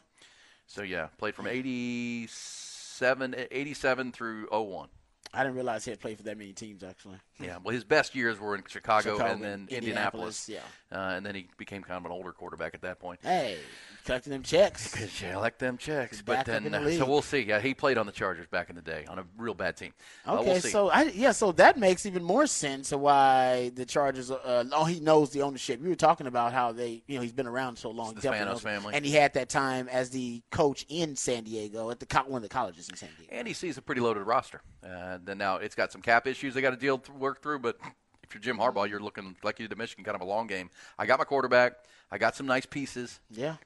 [0.67, 4.89] So yeah, played from 87, 87 through 01.
[5.35, 7.17] I didn't realize he had played for that many teams actually.
[7.41, 10.49] Yeah, well, his best years were in Chicago, Chicago and then Indianapolis.
[10.49, 13.19] Indianapolis, uh, and then he became kind of an older quarterback at that point.
[13.23, 13.59] Hey,
[14.05, 14.93] collecting them checks.
[14.93, 17.41] Because you like them checks, but then the uh, so we'll see.
[17.41, 19.93] Yeah, he played on the Chargers back in the day on a real bad team.
[20.27, 24.31] Uh, Okay, we'll so I, yeah, so that makes even more sense why the Chargers.
[24.31, 25.81] Uh, oh, he knows the ownership.
[25.83, 28.13] You were talking about how they, you know, he's been around so long.
[28.13, 28.95] It's the Spanos family.
[28.95, 32.43] and he had that time as the coach in San Diego at the one of
[32.43, 33.33] the colleges in San Diego.
[33.35, 34.61] and he sees a pretty loaded roster.
[34.85, 37.79] Uh, then now it's got some cap issues they got to deal work through, but
[38.23, 40.47] if you're Jim Harbaugh, you're looking like you did at Michigan, kind of a long
[40.47, 40.71] game.
[40.99, 41.75] I got my quarterback.
[42.11, 43.21] I got some nice pieces.
[43.31, 43.57] Yeah,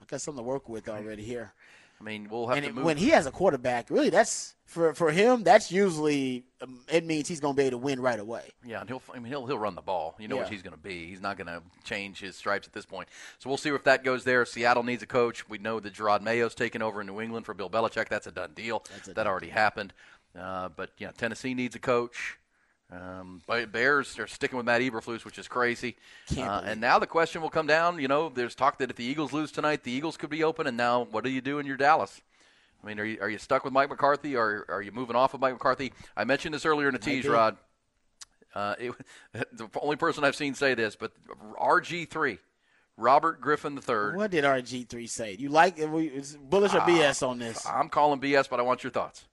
[0.00, 1.52] I got something to work with already here.
[1.98, 2.84] I mean, we'll have and to move.
[2.84, 5.42] when he has a quarterback, really, that's for for him.
[5.44, 8.50] That's usually um, it means he's going to be able to win right away.
[8.64, 10.14] Yeah, and he'll I mean he'll he'll run the ball.
[10.18, 11.06] You know what he's going to be.
[11.06, 13.08] He's not going to change his stripes at this point.
[13.38, 14.44] So we'll see if that goes there.
[14.44, 15.48] Seattle needs a coach.
[15.48, 18.08] We know that Jerod Mayo's taken over in New England for Bill Belichick.
[18.08, 18.84] That's a done deal.
[18.90, 19.94] That's a that done already happened.
[20.38, 22.38] Uh, but yeah, Tennessee needs a coach.
[22.90, 25.96] Um, but Bears are sticking with Matt Eberflus, which is crazy.
[26.36, 27.98] Uh, and now the question will come down.
[27.98, 30.66] You know, there's talk that if the Eagles lose tonight, the Eagles could be open.
[30.66, 32.20] And now, what do you do in your Dallas?
[32.82, 35.34] I mean, are you are you stuck with Mike McCarthy, or are you moving off
[35.34, 35.92] of Mike McCarthy?
[36.16, 37.26] I mentioned this earlier in a tease.
[37.26, 37.56] Rod.
[38.54, 38.92] Uh, it,
[39.52, 41.12] the only person I've seen say this, but
[41.60, 42.38] RG three,
[42.96, 44.16] Robert Griffin the third.
[44.16, 45.36] What did RG three say?
[45.38, 45.90] You like it?
[45.92, 47.66] It's bullish or BS on this?
[47.66, 49.24] I'm calling BS, but I want your thoughts.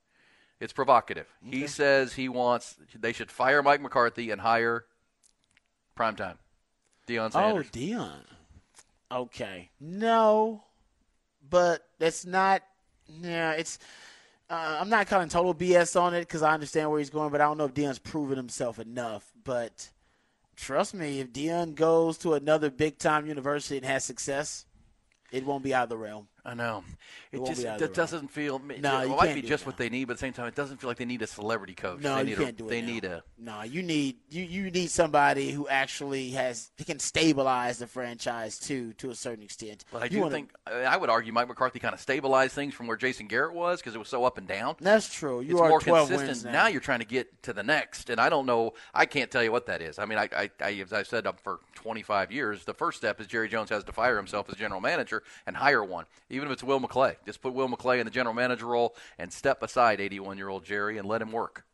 [0.64, 1.28] It's provocative.
[1.44, 4.86] He says he wants they should fire Mike McCarthy and hire
[5.98, 6.38] primetime
[7.06, 7.70] Deion Oh, Sanders.
[7.70, 8.24] Deion.
[9.12, 10.64] Okay, no,
[11.50, 12.64] but that's not.
[13.22, 13.78] Yeah, it's.
[14.50, 17.42] Uh, I'm not calling total BS on it because I understand where he's going, but
[17.42, 19.30] I don't know if Deion's proven himself enough.
[19.44, 19.90] But
[20.56, 24.66] trust me, if Dion goes to another big time university and has success,
[25.30, 26.30] it won't be out of the realm.
[26.46, 26.84] I know.
[27.32, 28.60] It, won't just be out of the that doesn't feel.
[28.60, 30.48] No, it you might be just it what they need, but at the same time,
[30.48, 32.02] it doesn't feel like they need a celebrity coach.
[32.02, 32.70] No, they you need can't a, do it.
[32.70, 32.88] They now.
[32.88, 33.24] need a.
[33.38, 38.92] No, you need you you need somebody who actually has can stabilize the franchise too
[38.94, 39.86] to a certain extent.
[39.92, 42.74] But I You do wanna- think I would argue Mike McCarthy kind of stabilized things
[42.74, 44.76] from where Jason Garrett was because it was so up and down.
[44.82, 45.40] that's true.
[45.40, 46.28] You it's are more 12 consistent.
[46.30, 46.68] wins now.
[46.68, 48.74] you're trying to get to the next, and I don't know.
[48.94, 49.98] I can't tell you what that is.
[49.98, 53.28] I mean, I, I, I as I said for 25 years, the first step is
[53.28, 56.64] Jerry Jones has to fire himself as general manager and hire one, even if it's
[56.64, 57.16] Will McClay.
[57.26, 60.66] Just put Will McClay in the general manager role and step aside 81 year old
[60.66, 61.66] Jerry and let him work.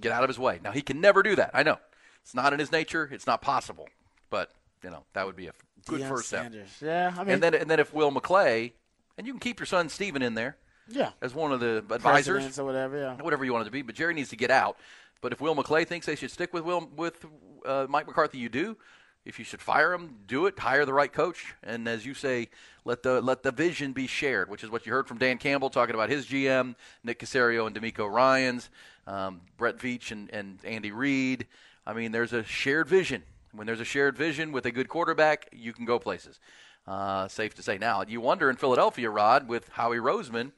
[0.00, 0.60] Get out of his way.
[0.62, 1.50] Now he can never do that.
[1.54, 1.78] I know
[2.22, 3.08] it's not in his nature.
[3.12, 3.88] It's not possible.
[4.30, 4.50] But
[4.82, 5.52] you know that would be a
[5.86, 6.52] good Deion first step.
[6.80, 8.72] Yeah, I mean, And then and then if Will McClay,
[9.16, 10.56] and you can keep your son Steven in there
[10.88, 12.98] yeah, as one of the advisors presidents or whatever.
[12.98, 13.82] Yeah, whatever you want it to be.
[13.82, 14.76] But Jerry needs to get out.
[15.20, 17.24] But if Will McClay thinks they should stick with Will with
[17.66, 18.76] uh, Mike McCarthy, you do.
[19.24, 20.58] If you should fire him, do it.
[20.58, 22.48] Hire the right coach, and as you say,
[22.84, 25.68] let the let the vision be shared, which is what you heard from Dan Campbell
[25.68, 28.70] talking about his GM, Nick Caserio and DeMeco Ryan's,
[29.06, 31.46] um, Brett Veach and, and Andy Reid.
[31.86, 33.22] I mean, there's a shared vision.
[33.52, 36.40] When there's a shared vision with a good quarterback, you can go places.
[36.86, 37.76] Uh, safe to say.
[37.76, 40.52] Now, you wonder in Philadelphia, Rod, with Howie Roseman,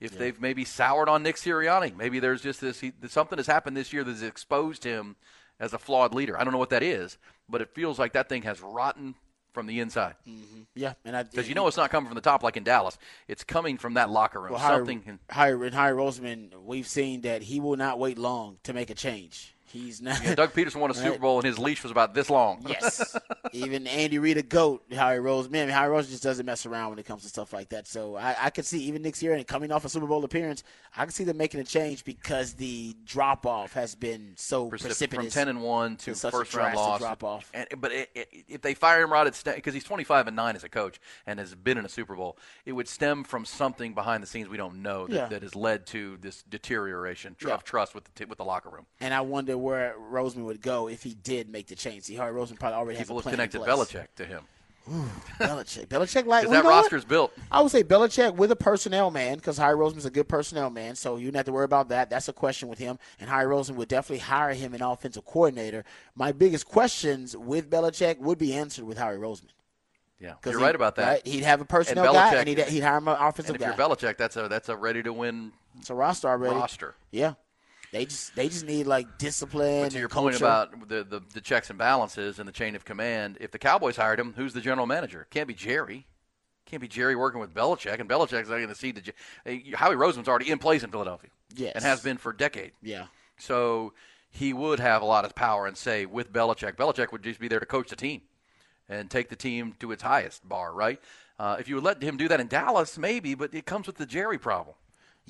[0.00, 1.96] if they've maybe soured on Nick Sirianni.
[1.96, 5.16] Maybe there's just this he, something has happened this year that's exposed him
[5.60, 6.38] as a flawed leader.
[6.38, 7.18] I don't know what that is,
[7.48, 9.14] but it feels like that thing has rotten
[9.52, 10.14] from the inside.
[10.28, 10.62] Mm-hmm.
[10.74, 12.96] yeah, and Because you know it's not coming from the top like in Dallas.
[13.26, 14.52] It's coming from that locker room.
[14.52, 15.18] well, Something.
[15.28, 18.94] Howie and Howie Roseman, we've seen that he will not wait long to make a
[18.94, 19.54] change.
[19.70, 20.22] He's not.
[20.24, 22.64] Yeah, Doug Pederson won a Super Bowl and his leash was about this long.
[22.68, 23.16] Yes.
[23.52, 25.48] Even Andy Reid, a goat, Howie Rose.
[25.48, 27.86] Man, Howie Rose just doesn't mess around when it comes to stuff like that.
[27.86, 30.62] So I, I could see even next year and coming off a Super Bowl appearance,
[30.96, 34.80] I can see them making a change because the drop off has been so Precip-
[34.80, 35.24] precipitous.
[35.26, 37.00] from ten and one to such a first round drastic loss.
[37.00, 37.50] drop-off.
[37.54, 40.36] And, but it, it, if they fire him, Rod, it's because he's twenty five and
[40.36, 42.38] nine as a coach and has been in a Super Bowl.
[42.64, 45.26] It would stem from something behind the scenes we don't know that, Yeah.
[45.26, 47.54] that has led to this deterioration Yeah.
[47.54, 48.86] of trust with the t- with the locker room.
[49.00, 52.04] and I wonder where Roseman would go if he did make the change.
[52.04, 53.60] See, Howie Roseman probably already People has a plan connected.
[53.62, 54.42] Belichick to him
[55.38, 55.86] Belichick.
[55.86, 56.82] Belichick, like well, that you know what?
[56.82, 57.32] roster's built.
[57.50, 60.94] I would say Belichick with a personnel man because Howie Roseman's a good personnel man,
[60.96, 62.10] so you don't have to worry about that.
[62.10, 65.84] That's a question with him, and Howie Roseman would definitely hire him an offensive coordinator.
[66.14, 69.50] My biggest questions with Belichick would be answered with Howie Roseman.
[70.20, 71.06] Yeah, you're he- right about that.
[71.08, 71.26] right?
[71.26, 73.76] He'd have a personnel guy, Belichick- and he'd, he'd hire him an offensive And if
[73.76, 73.76] guy.
[73.84, 76.56] you're Belichick, that's a that's a ready to win it's a roster already.
[76.56, 76.94] roster.
[77.10, 77.34] Yeah,
[77.92, 79.82] they just they just need like discipline.
[79.84, 82.84] But to your point about the, the the checks and balances and the chain of
[82.84, 85.26] command, if the Cowboys hired him, who's the general manager?
[85.30, 86.06] Can't be Jerry.
[86.66, 89.12] Can't be Jerry working with Belichick, and Belichick's not going to see the.
[89.74, 91.72] Howie Roseman's already in place in Philadelphia, Yes.
[91.74, 92.72] and has been for a decade.
[92.82, 93.06] yeah,
[93.38, 93.94] So
[94.30, 96.76] he would have a lot of power and say with Belichick.
[96.76, 98.20] Belichick would just be there to coach the team
[98.86, 101.00] and take the team to its highest bar, right?
[101.38, 103.96] Uh, if you would let him do that in Dallas, maybe, but it comes with
[103.96, 104.76] the Jerry problem.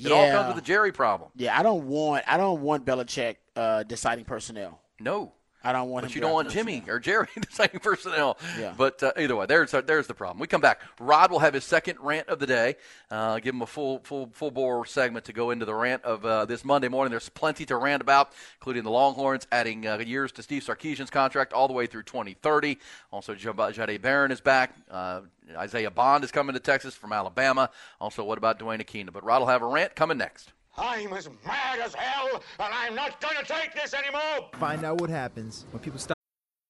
[0.06, 1.30] It all comes with the Jerry problem.
[1.36, 1.58] yeah.
[1.58, 4.80] I don't want I don't want Belichick uh, deciding personnel.
[5.00, 5.32] No.
[5.62, 6.08] I don't want him.
[6.08, 6.50] But you don't want.
[6.50, 8.38] Jimmy or Jerry deciding personnel.
[8.58, 8.74] Yeah.
[8.76, 10.38] But uh, either way, there's there's the problem.
[10.38, 10.80] We come back.
[11.00, 12.76] Rod will have his second rant of the day.
[13.10, 16.24] Uh, give him a full full full bore segment to go into the rant of
[16.24, 17.10] uh, this Monday morning.
[17.10, 21.52] There's plenty to rant about, including the Longhorns adding uh, years to Steve Sarkisian's contract
[21.52, 22.78] all the way through 2030.
[23.10, 24.74] Also, Jahdae Barron is back.
[24.90, 25.22] Uh,
[25.56, 27.70] Isaiah Bond is coming to Texas from Alabama.
[28.00, 29.12] Also, what about Dwayne Aquino?
[29.12, 30.52] But Rod will have a rant coming next.
[30.78, 34.48] I'm as mad as hell, and I'm not to take this anymore.
[34.58, 36.17] Find out what happens when people stop.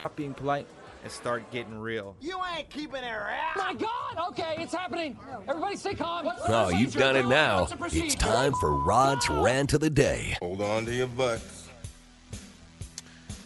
[0.00, 0.68] Stop being polite
[1.02, 2.14] and start getting real.
[2.20, 3.56] You ain't keeping it real.
[3.56, 4.28] My God!
[4.28, 5.18] Okay, it's happening.
[5.48, 6.24] Everybody stay calm.
[6.24, 7.66] What's Oh, you've done it now.
[7.90, 10.36] It's time for Rod's rant of the day.
[10.40, 11.68] Hold on to your butts.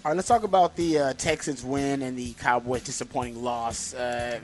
[0.05, 3.95] All right, let's talk about the uh, Texans win and the Cowboys disappointing loss.
[3.95, 4.39] Uh,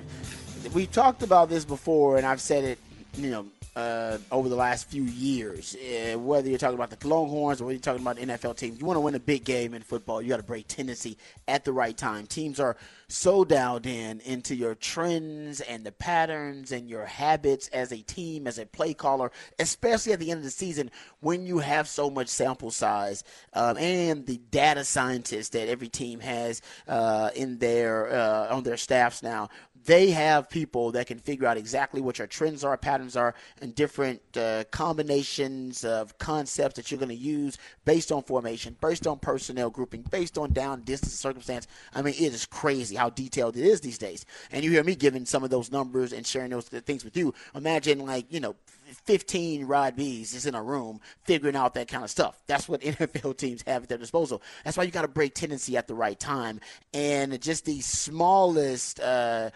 [0.73, 2.79] we've talked about this before, and I've said it,
[3.19, 3.45] you know,
[3.79, 5.77] uh, over the last few years.
[5.77, 8.85] Uh, whether you're talking about the Longhorns or whether you're talking about NFL teams, you
[8.85, 10.21] want to win a big game in football.
[10.21, 12.27] You got to break tendency at the right time.
[12.27, 17.93] Teams are so dialed in into your trends and the patterns and your habits as
[17.93, 21.59] a team, as a play caller, especially at the end of the season when you
[21.59, 23.23] have so much sample size
[23.55, 28.77] um, and the data scientists that every team has uh, in their uh, on their
[28.77, 29.49] staffs now
[29.85, 33.75] they have people that can figure out exactly what your trends are, patterns are, and
[33.75, 39.19] different uh, combinations of concepts that you're going to use based on formation, based on
[39.19, 41.67] personnel grouping, based on down distance circumstance.
[41.95, 44.25] I mean, it is crazy how detailed it is these days.
[44.53, 47.35] And you hear me giving some of those numbers and sharing those things with you.
[47.55, 48.57] Imagine, like, you know,
[49.05, 52.41] 15 Rod B's is in a room figuring out that kind of stuff.
[52.47, 54.43] That's what NFL teams have at their disposal.
[54.65, 56.61] That's why you got to break tendency at the right time.
[56.95, 59.51] And just the smallest, uh,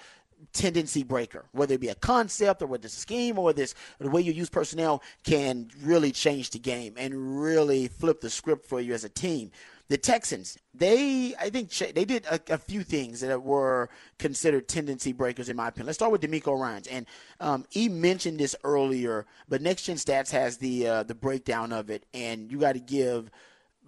[0.53, 4.21] tendency breaker, whether it be a concept or it's a scheme or this the way
[4.21, 8.93] you use personnel can really change the game and really flip the script for you
[8.93, 9.51] as a team.
[9.93, 15.13] The Texans, they I think they did a, a, few things that were considered tendency
[15.13, 15.89] breakers in my opinion.
[15.89, 17.05] Let's start with DeMeco Ryans, and
[17.41, 21.91] um, he mentioned this earlier, but Next Gen Stats has the uh, the breakdown of
[21.91, 23.31] it, and you got to give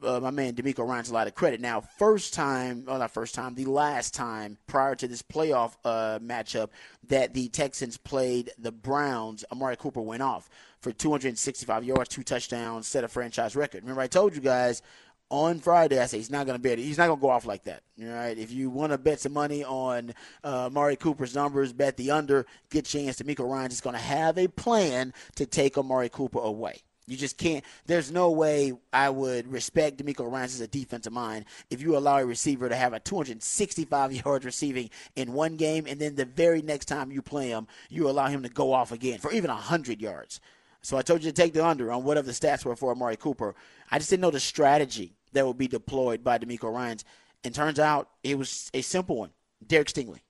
[0.02, 1.62] uh, my man DeMeco Ryans a lot of credit.
[1.62, 6.18] Now, first time, well, not first time, the last time prior to this playoff uh,
[6.18, 6.68] matchup
[7.08, 10.50] that the Texans played the Browns, Amari Cooper went off
[10.82, 13.84] for 265 yards, two touchdowns, set a franchise record.
[13.84, 14.82] Remember, I told you guys
[15.30, 16.78] on Friday, I said he's not going to bet.
[16.78, 17.82] He's not going to go off like that.
[18.00, 18.37] All right.
[18.37, 22.46] If you want to bet some money on uh, Amari Cooper's numbers, bet the under.
[22.70, 23.20] Get chance.
[23.20, 26.82] DeMeco Ryans is going to have a plan to take Amari Cooper away.
[27.06, 27.64] You just can't.
[27.87, 32.18] There's no way I would respect DeMeco Ryans as a defensive mind if you allow
[32.18, 36.62] a receiver to have a 265 yards receiving in one game, and then the very
[36.62, 40.00] next time you play him, you allow him to go off again for even 100
[40.00, 40.40] yards.
[40.85, 43.16] So I told you to take the under on whatever the stats were for Amari
[43.16, 43.55] Cooper.
[43.90, 47.07] I just didn't know the strategy that would be deployed by DeMeco Ryans.
[47.42, 49.31] And turns out it was a simple one
[49.66, 50.20] Derek Stingley.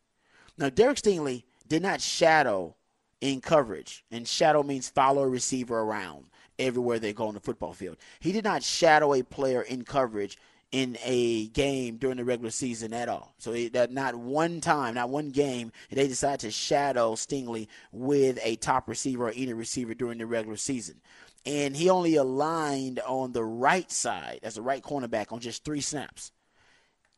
[0.57, 2.77] Now, Derek Stingley did not shadow
[3.21, 6.27] in coverage, and shadow means follow a receiver around
[6.59, 7.97] everywhere they go on the football field.
[8.21, 10.39] He did not shadow a player in coverage
[10.75, 13.33] in a game during the regular season at all.
[13.39, 18.57] So that not one time, not one game, they decided to shadow Stingley with a
[18.57, 21.01] top receiver or any receiver during the regular season.
[21.47, 25.81] And he only aligned on the right side as a right cornerback on just three
[25.81, 26.33] snaps.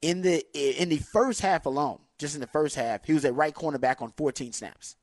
[0.02, 3.32] In the in the first half alone, just in the first half, he was a
[3.32, 4.96] right cornerback on 14 snaps.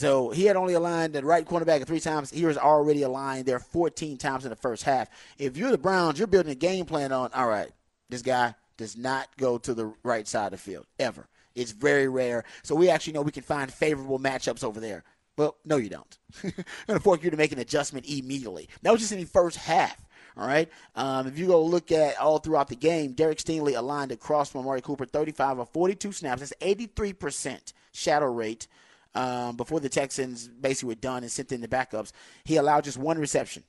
[0.00, 2.30] So he had only aligned the right cornerback three times.
[2.30, 5.10] He was already aligned there 14 times in the first half.
[5.36, 7.68] If you're the Browns, you're building a game plan on, all right,
[8.08, 11.28] this guy does not go to the right side of the field ever.
[11.54, 12.44] It's very rare.
[12.62, 15.04] So we actually know we can find favorable matchups over there.
[15.36, 16.18] Well, no, you don't.
[16.44, 16.52] I'm
[16.86, 18.70] going to force you to make an adjustment immediately.
[18.80, 20.02] That was just in the first half.
[20.34, 20.70] All right.
[20.96, 24.62] Um, if you go look at all throughout the game, Derek Stingley aligned across from
[24.62, 26.40] Amari Cooper 35 of 42 snaps.
[26.40, 28.66] That's 83% shadow rate
[29.14, 32.12] um, before the Texans basically were done and sent in the backups,
[32.44, 33.64] he allowed just one reception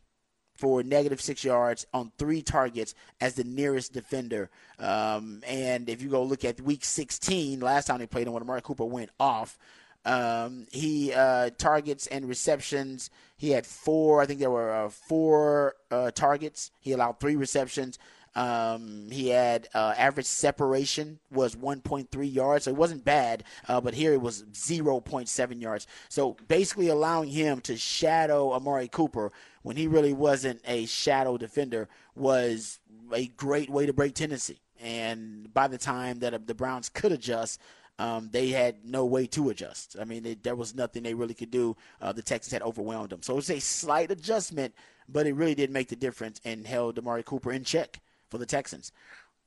[0.56, 4.50] for negative six yards on three targets as the nearest defender.
[4.78, 8.44] Um, and if you go look at week 16, last time they played him when
[8.44, 9.58] Amari Cooper went off,
[10.06, 13.10] um, he uh, targets and receptions.
[13.38, 14.22] He had four.
[14.22, 16.72] I think there were uh, four uh, targets.
[16.80, 18.00] He allowed three receptions.
[18.34, 23.44] Um, he had uh, average separation was 1.3 yards, so it wasn't bad.
[23.68, 25.88] Uh, but here it was 0.7 yards.
[26.10, 29.32] So basically allowing him to shadow Amari Cooper
[29.64, 32.80] when he really wasn't a shadow defender was
[33.14, 34.62] a great way to break tendency.
[34.80, 37.60] And by the time that the Browns could adjust,
[38.00, 39.96] um, they had no way to adjust.
[40.00, 41.76] I mean, there was nothing they really could do.
[42.02, 43.22] Uh, the Texans had overwhelmed them.
[43.22, 44.74] So it was a slight adjustment,
[45.08, 48.00] but it really did make the difference and held Amari Cooper in check
[48.32, 48.92] for the Texans.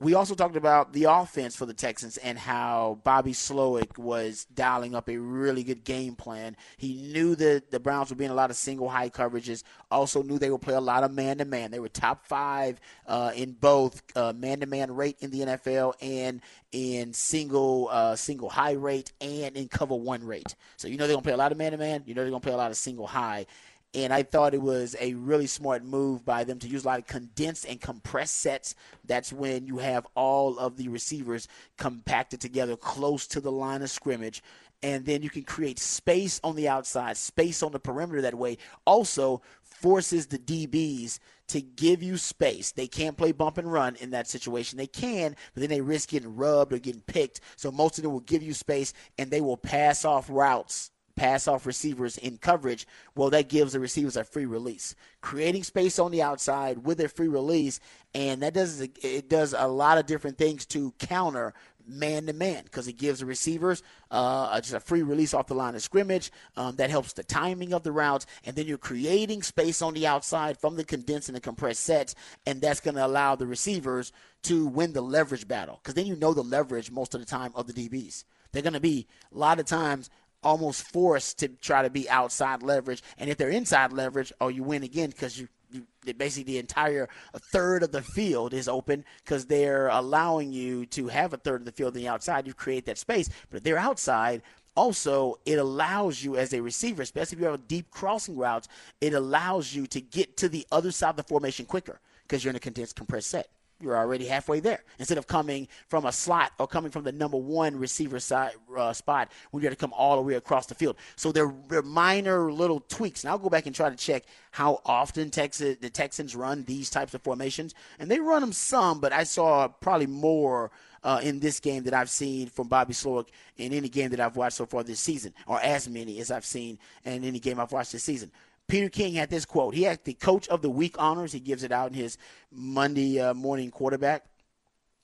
[0.00, 4.94] we also talked about the offense for the Texans and how Bobby Slowik was dialing
[4.94, 6.56] up a really good game plan.
[6.76, 9.62] He knew that the Browns were being a lot of single high coverages.
[9.90, 11.70] Also knew they would play a lot of man to man.
[11.70, 16.42] They were top five uh, in both man to man rate in the NFL and
[16.72, 20.56] in single uh, single high rate and in cover one rate.
[20.76, 22.02] So you know they're gonna play a lot of man to man.
[22.04, 23.46] You know they're gonna play a lot of single high.
[23.94, 26.98] And I thought it was a really smart move by them to use a lot
[26.98, 28.74] of condensed and compressed sets.
[29.04, 31.46] That's when you have all of the receivers
[31.78, 34.42] compacted together close to the line of scrimmage.
[34.82, 38.58] And then you can create space on the outside, space on the perimeter that way.
[38.84, 42.72] Also, forces the DBs to give you space.
[42.72, 44.76] They can't play bump and run in that situation.
[44.76, 47.40] They can, but then they risk getting rubbed or getting picked.
[47.56, 51.46] So most of them will give you space and they will pass off routes pass
[51.46, 54.94] off receivers in coverage, well, that gives the receivers a free release.
[55.20, 57.80] Creating space on the outside with a free release,
[58.14, 61.54] and that does it does a lot of different things to counter
[61.86, 65.54] man to man because it gives the receivers uh, just a free release off the
[65.54, 66.30] line of scrimmage.
[66.56, 70.06] Um, that helps the timing of the routes, and then you're creating space on the
[70.06, 72.14] outside from the condensed and the compressed sets,
[72.46, 76.16] and that's going to allow the receivers to win the leverage battle because then you
[76.16, 78.24] know the leverage most of the time of the DBs.
[78.52, 80.10] They're going to be a lot of times
[80.44, 83.02] almost forced to try to be outside leverage.
[83.18, 87.08] And if they're inside leverage, oh, you win again because you, you basically the entire
[87.36, 91.64] third of the field is open because they're allowing you to have a third of
[91.64, 92.46] the field on the outside.
[92.46, 94.42] You create that space, but if they're outside.
[94.76, 98.66] Also, it allows you as a receiver, especially if you have deep crossing routes,
[99.00, 102.50] it allows you to get to the other side of the formation quicker because you're
[102.50, 103.48] in a condensed compressed set
[103.80, 104.82] you're already halfway there.
[104.98, 108.92] Instead of coming from a slot or coming from the number one receiver side uh,
[108.92, 110.96] spot, when you have to come all the way across the field.
[111.16, 113.24] So they're, they're minor little tweaks.
[113.24, 116.90] And I'll go back and try to check how often Texas the Texans run these
[116.90, 120.70] types of formations, and they run them some, but I saw probably more.
[121.06, 124.36] Uh, in this game that I've seen from Bobby Slowik in any game that I've
[124.36, 127.72] watched so far this season, or as many as I've seen in any game I've
[127.72, 128.32] watched this season.
[128.68, 129.74] Peter King had this quote.
[129.74, 131.32] He had the Coach of the Week honors.
[131.32, 132.18] He gives it out in his
[132.50, 134.24] Monday uh, morning quarterback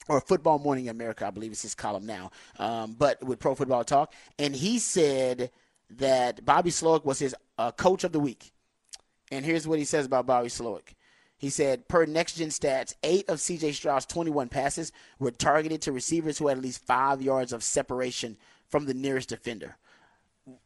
[0.09, 3.85] or Football Morning America, I believe it's his column now, um, but with Pro Football
[3.85, 4.13] Talk.
[4.39, 5.51] And he said
[5.91, 8.51] that Bobby Slowik was his uh, Coach of the Week.
[9.31, 10.95] And here's what he says about Bobby Slowik.
[11.39, 15.93] He said, per next gen stats, eight of CJ Stroud's 21 passes were targeted to
[15.93, 18.37] receivers who had at least five yards of separation
[18.69, 19.77] from the nearest defender.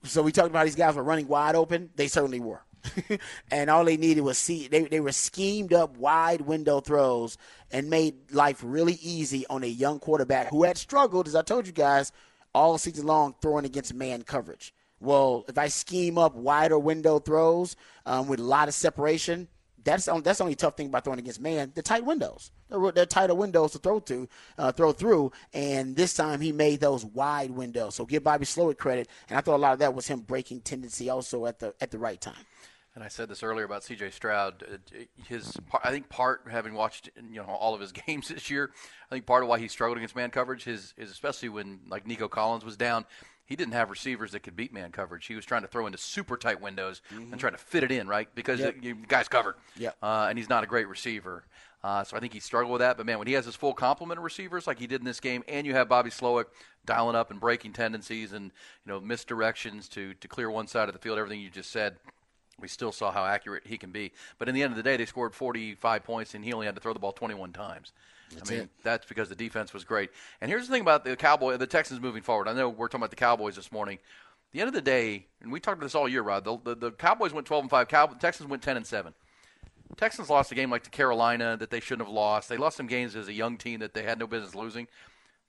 [0.02, 1.90] So we talked about these guys were running wide open.
[1.94, 2.62] They certainly were.
[3.50, 7.38] and all they needed was see they, they were schemed up wide window throws
[7.70, 11.66] and made life really easy on a young quarterback who had struggled, as I told
[11.66, 12.12] you guys,
[12.54, 14.74] all season long throwing against man coverage.
[15.00, 19.48] Well, if I scheme up wider window throws um, with a lot of separation,
[19.84, 21.72] that's on, that's the only tough thing about throwing against man.
[21.74, 25.32] The tight windows, they're, they're tighter windows to throw to, uh, throw through.
[25.52, 27.96] And this time he made those wide windows.
[27.96, 29.08] So give Bobby Slowik credit.
[29.28, 31.90] And I thought a lot of that was him breaking tendency also at the at
[31.90, 32.46] the right time.
[32.94, 34.10] And I said this earlier about C.J.
[34.10, 34.62] Stroud.
[34.62, 38.70] Uh, his, I think, part having watched you know all of his games this year,
[39.10, 42.06] I think part of why he struggled against man coverage is, is especially when like
[42.06, 43.04] Nico Collins was down,
[43.46, 45.26] he didn't have receivers that could beat man coverage.
[45.26, 47.32] He was trying to throw into super tight windows mm-hmm.
[47.32, 48.80] and trying to fit it in right because yep.
[48.80, 49.56] the, guy's covered.
[49.76, 51.44] Yeah, uh, and he's not a great receiver.
[51.82, 52.96] Uh, so I think he struggled with that.
[52.96, 55.20] But man, when he has his full complement of receivers like he did in this
[55.20, 56.46] game, and you have Bobby Slowik
[56.86, 58.52] dialing up and breaking tendencies and
[58.86, 61.96] you know misdirections to to clear one side of the field, everything you just said
[62.60, 64.12] we still saw how accurate he can be.
[64.38, 66.74] But in the end of the day, they scored 45 points, and he only had
[66.74, 67.92] to throw the ball 21 times.
[68.32, 68.70] That's I mean, it.
[68.82, 70.10] that's because the defense was great.
[70.40, 72.48] And here's the thing about the Cowboy, the Texans moving forward.
[72.48, 73.98] I know we're talking about the Cowboys this morning.
[73.98, 76.44] At the end of the day, and we talked about this all year, Rod.
[76.44, 77.88] The, the, the Cowboys went 12 and 5.
[77.88, 79.14] Cow, Texans went 10 and 7.
[79.96, 82.48] Texans lost a game like to Carolina that they shouldn't have lost.
[82.48, 84.88] They lost some games as a young team that they had no business losing.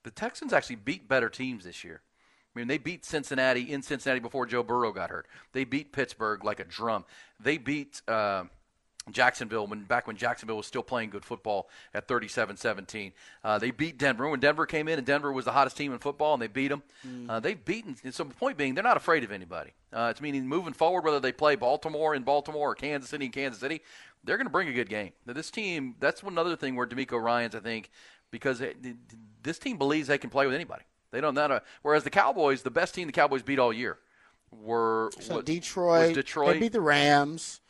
[0.02, 2.02] The Texans actually beat better teams this year.
[2.56, 5.26] I mean, they beat Cincinnati in Cincinnati before Joe Burrow got hurt.
[5.52, 7.04] They beat Pittsburgh like a drum.
[7.38, 8.44] They beat uh,
[9.10, 13.12] Jacksonville when back when Jacksonville was still playing good football at 37-17.
[13.44, 15.98] Uh, they beat Denver when Denver came in, and Denver was the hottest team in
[15.98, 16.82] football, and they beat them.
[17.06, 17.28] Mm.
[17.28, 17.94] Uh, they've beaten.
[18.10, 19.72] So the point being, they're not afraid of anybody.
[19.92, 23.32] Uh, it's meaning moving forward, whether they play Baltimore in Baltimore or Kansas City in
[23.32, 23.82] Kansas City,
[24.24, 25.12] they're going to bring a good game.
[25.26, 27.90] Now, this team, that's one other thing where DeMeco Ryans, I think,
[28.30, 28.78] because it,
[29.42, 30.84] this team believes they can play with anybody.
[31.16, 31.60] They don't know.
[31.80, 33.96] Whereas the Cowboys, the best team the Cowboys beat all year
[34.50, 36.14] were so Detroit.
[36.14, 36.54] Detroit.
[36.54, 37.62] They beat the Rams.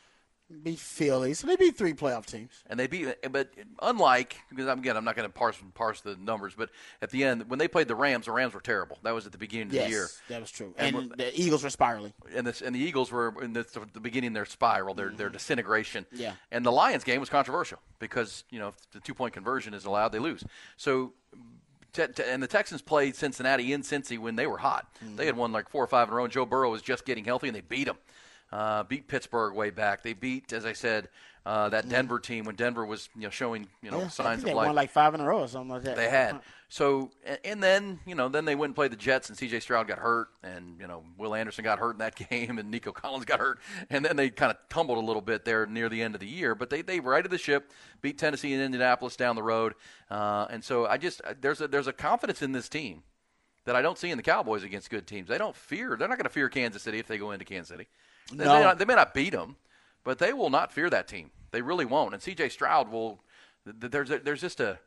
[0.62, 2.52] Beat Philly, so they beat three playoff teams.
[2.70, 3.08] and they beat.
[3.32, 6.70] But unlike because I'm, again, I'm not going to parse parse the numbers, but
[7.02, 8.96] at the end when they played the Rams, the Rams were terrible.
[9.02, 10.08] That was at the beginning of Yes, the year.
[10.28, 10.72] that was true.
[10.78, 12.12] And And, the Eagles were spiraling.
[12.32, 15.30] and this and the Eagles were in the, the beginning of their spiral, their their
[15.30, 16.04] disintegration.
[16.12, 16.22] Mm-hmm.
[16.22, 16.32] Yeah.
[16.52, 19.84] And the Lions game was controversial because you know if the two point conversion is
[19.84, 20.44] allowed, they lose.
[20.76, 21.12] So.
[21.98, 24.86] And the Texans played Cincinnati in Cincy when they were hot.
[25.04, 25.16] Mm-hmm.
[25.16, 26.24] They had won like four or five in a row.
[26.24, 27.96] And Joe Burrow was just getting healthy, and they beat them.
[28.52, 30.02] Uh, beat Pittsburgh way back.
[30.02, 31.08] They beat, as I said,
[31.46, 34.00] uh, that Denver team when Denver was you know showing you know.
[34.00, 34.66] Yeah, signs of they life.
[34.66, 35.96] won like five in a row or something like that.
[35.96, 36.40] They had.
[36.68, 37.12] So,
[37.44, 39.60] and then, you know, then they went and played the Jets, and C.J.
[39.60, 42.90] Stroud got hurt, and, you know, Will Anderson got hurt in that game, and Nico
[42.90, 43.60] Collins got hurt.
[43.88, 46.26] And then they kind of tumbled a little bit there near the end of the
[46.26, 46.56] year.
[46.56, 47.70] But they, they righted the ship,
[48.02, 49.74] beat Tennessee and Indianapolis down the road.
[50.10, 53.04] Uh, and so I just, there's a, there's a confidence in this team
[53.64, 55.28] that I don't see in the Cowboys against good teams.
[55.28, 57.68] They don't fear, they're not going to fear Kansas City if they go into Kansas
[57.68, 57.86] City.
[58.32, 58.54] They, No.
[58.58, 59.54] may not, they may not beat them,
[60.06, 61.32] but they will not fear that team.
[61.50, 62.14] They really won't.
[62.14, 62.50] And C.J.
[62.50, 63.20] Stroud will,
[63.64, 64.78] th- th- there's, a, there's just a,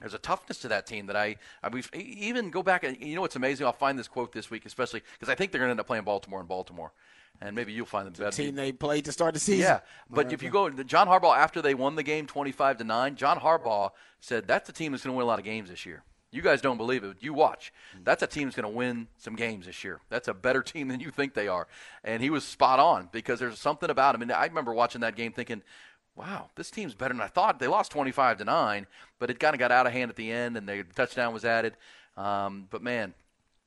[0.00, 3.14] there's a toughness to that team that I, I we've, even go back and you
[3.14, 3.64] know what's amazing.
[3.66, 5.86] I'll find this quote this week, especially because I think they're going to end up
[5.86, 6.92] playing Baltimore in Baltimore,
[7.40, 8.36] and maybe you'll find them better.
[8.36, 9.62] team they played to start the season.
[9.62, 9.80] Yeah,
[10.10, 13.38] but if you go, John Harbaugh after they won the game twenty-five to nine, John
[13.38, 16.02] Harbaugh said that's the team that's going to win a lot of games this year.
[16.34, 17.18] You guys don't believe it.
[17.20, 17.72] You watch.
[18.02, 20.00] That's a team that's going to win some games this year.
[20.08, 21.68] That's a better team than you think they are.
[22.02, 24.22] And he was spot on because there's something about him.
[24.22, 25.62] And I remember watching that game thinking,
[26.16, 27.58] wow, this team's better than I thought.
[27.58, 28.86] They lost 25 to 9,
[29.18, 31.44] but it kind of got out of hand at the end and the touchdown was
[31.44, 31.76] added.
[32.16, 33.14] Um, but man,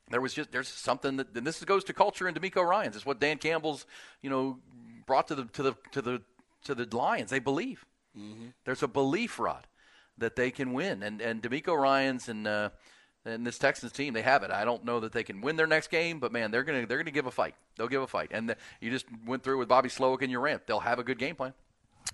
[0.09, 2.95] there was just there's something that and this goes to culture and DeMeco Ryan's.
[2.95, 3.85] It's what Dan Campbell's,
[4.21, 4.59] you know,
[5.05, 6.21] brought to the to the to the
[6.65, 7.29] to the Lions.
[7.29, 7.85] They believe.
[8.65, 9.67] There's a belief, Rod,
[10.17, 11.03] that they can win.
[11.03, 12.69] And and DeMeco Ryan's and uh,
[13.25, 14.51] and this Texans team, they have it.
[14.51, 16.97] I don't know that they can win their next game, but man, they're gonna they're
[16.97, 17.55] gonna give a fight.
[17.77, 18.29] They'll give a fight.
[18.31, 20.65] And the, you just went through with Bobby Slowik and your rant.
[20.67, 21.53] They'll have a good game plan.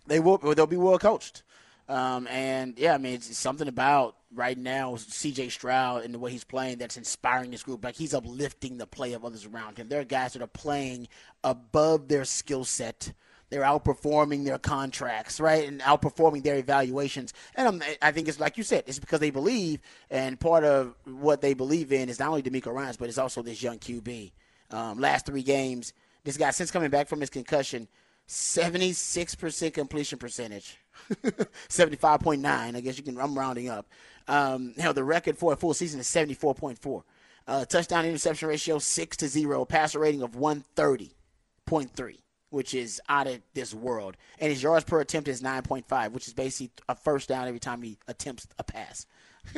[0.08, 1.44] they will they'll be well coached.
[1.90, 5.50] Um, and yeah, I mean, it's something about right now C.J.
[5.50, 7.84] Stroud and the way he's playing that's inspiring this group.
[7.84, 9.90] Like he's uplifting the play of others around him.
[9.90, 11.10] There are guys that are playing
[11.44, 13.12] above their skill set.
[13.54, 17.36] They're outperforming their contracts, right, and outperforming their evaluations.
[17.54, 19.80] And um, I think it's like you said, it's because they believe,
[20.10, 23.44] and part of what they believe in is not only DeMeco Ryan's, but it's also
[23.44, 24.32] this young QB.
[24.72, 25.94] Um, last three games,
[26.24, 27.88] this guy since coming back from his concussion,
[28.28, 30.80] 76% completion percentage.
[31.70, 32.46] 75.9.
[32.76, 33.86] I guess you can, I'm rounding up.
[34.28, 37.04] Um, you know, the record for a full season is 74.4.
[37.48, 39.66] Uh, touchdown interception ratio 6 to 0.
[39.66, 42.23] Passer rating of 130.3,
[42.54, 44.16] which is out of this world.
[44.40, 47.82] And his yards per attempt is 9.5, which is basically a first down every time
[47.82, 49.08] he attempts a pass.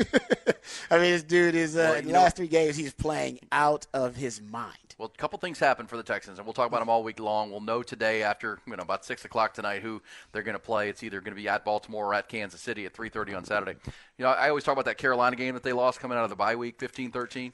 [0.90, 2.94] I mean, this dude is, uh, Well, in the you know- last three games, he's
[2.94, 4.78] playing out of his mind.
[4.98, 7.20] Well, a couple things happened for the Texans, and we'll talk about them all week
[7.20, 7.52] long.
[7.52, 10.88] We'll know today after you know about six o'clock tonight who they're going to play.
[10.88, 13.44] It's either going to be at Baltimore or at Kansas City at three thirty on
[13.44, 13.78] Saturday.
[14.18, 16.30] You know, I always talk about that Carolina game that they lost coming out of
[16.30, 17.52] the bye week, 15-13.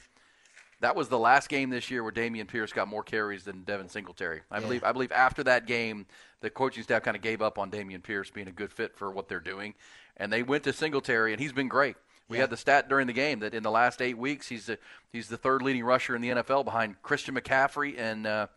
[0.82, 3.88] That was the last game this year where Dameon Pierce got more carries than Devin
[3.88, 4.42] Singletary.
[4.52, 4.84] I believe.
[4.84, 6.08] I believe after that game,
[6.42, 9.12] the coaching staff kind of gave up on Dameon Pierce being a good fit for
[9.12, 9.76] what they're doing,
[10.18, 11.96] and they went to Singletary, and he's been great.
[12.32, 14.80] We had the stat during the game that in the last eight weeks, he's the
[15.12, 18.48] he's the third leading rusher in the NFL behind Christian McCaffrey and uh,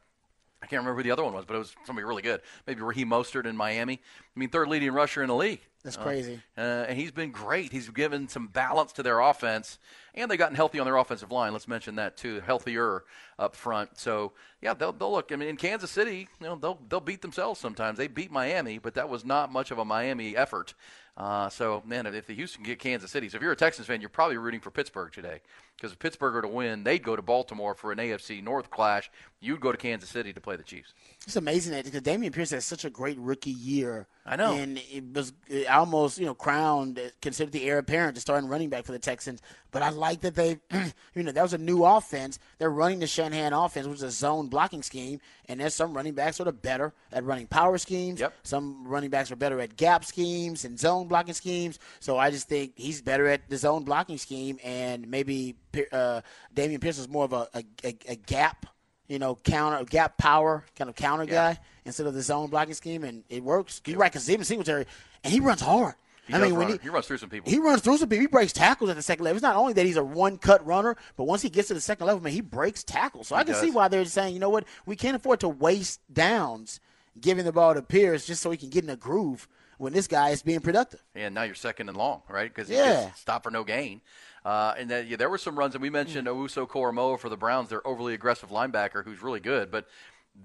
[0.64, 2.40] I can't remember who the other one was, but it was somebody really good.
[2.66, 4.00] Maybe Raheem Mostert in Miami.
[4.34, 5.60] I mean, third leading rusher in the league.
[5.82, 6.40] That's Uh, crazy.
[6.56, 7.70] uh, and he's been great.
[7.70, 9.78] He's given some balance to their offense,
[10.14, 11.52] and they've gotten healthy on their offensive line.
[11.52, 13.04] Let's mention that too, healthier
[13.38, 13.98] up front.
[13.98, 15.30] So yeah, they'll, they'll look.
[15.32, 17.98] I mean, in Kansas City, you know, they'll they'll beat themselves sometimes.
[17.98, 20.72] They beat Miami, but that was not much of a Miami effort.
[21.18, 24.00] Uh, so man, if the Houston get Kansas City, so if you're a Texans fan,
[24.00, 25.42] you're probably rooting for Pittsburgh today
[25.76, 29.10] because if Pittsburgh were to win, they'd go to Baltimore for an AFC North clash.
[29.40, 30.94] You'd go to Kansas City to play the Chiefs.
[31.26, 34.06] It's amazing that because Dameon Pierce had such a great rookie year.
[34.26, 34.54] I know.
[34.54, 35.34] and it was
[35.70, 39.42] almost you know crowned, considered the heir apparent to starting running back for the Texans.
[39.70, 40.60] But I like that they,
[41.14, 42.38] you know, that was a new offense.
[42.58, 46.14] They're running the Shanahan offense, which is a zone blocking scheme, and there's some running
[46.14, 48.20] backs that are better at running power schemes.
[48.20, 48.32] Yep.
[48.44, 51.78] Some running backs are better at gap schemes and zone blocking schemes.
[52.00, 55.56] So I just think he's better at the zone blocking scheme, and maybe
[55.92, 56.20] uh,
[56.54, 58.66] Dameon Pierce is more of a, a, a, gap
[59.08, 63.04] you know, counter gap power kind of counter guy instead of the zone blocking scheme,
[63.04, 63.82] and it works.
[63.86, 64.86] You're right, because even Singletary,
[65.22, 65.94] and he runs hard.
[66.26, 67.50] He I mean, when he, he runs through some people.
[67.50, 68.22] he runs through some people.
[68.22, 69.36] He breaks tackles at the second level.
[69.36, 71.82] It's not only that he's a one cut runner, but once he gets to the
[71.82, 73.28] second level, man, he breaks tackles.
[73.28, 73.60] So I can does.
[73.60, 76.80] see why they're saying, you know what, we can't afford to waste downs
[77.20, 79.46] giving the ball to Pierce just so he can get in a groove
[79.76, 81.02] when this guy is being productive.
[81.14, 82.52] and now you're second and long, right?
[82.52, 83.12] Because he Yeah.
[83.12, 84.00] stopped for no gain.
[84.44, 87.36] Uh, and then, yeah, there were some runs, and we mentioned Owusu Koramoah for the
[87.36, 89.88] Browns, their overly aggressive linebacker, who's really good, but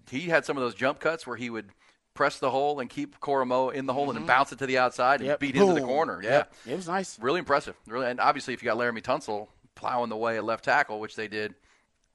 [0.10, 1.70] he had some of those jump cuts where he would
[2.14, 4.78] press the hole and keep Koramoah in the hole and then bounce it to the
[4.78, 5.40] outside and Yep.
[5.40, 6.22] beat into the corner.
[6.24, 6.30] Yeah.
[6.30, 6.54] Yep.
[6.68, 7.20] It was nice.
[7.20, 7.76] Really impressive.
[7.88, 11.16] Really, and obviously, if you got Laremy Tunsil plowing the way at left tackle, which
[11.16, 11.56] they did,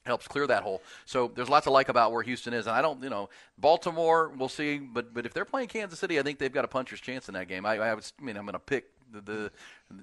[0.05, 0.82] helps clear that hole.
[1.07, 2.66] So there's lots to like about where Houston is.
[2.66, 4.76] And I don't, you know, Baltimore, we'll see.
[4.78, 7.35] But but if they're playing Kansas City, I think they've got a puncher's chance in
[7.35, 7.64] that game.
[7.64, 8.85] I, I, was, I mean, I'm going to pick
[9.15, 9.53] the, the,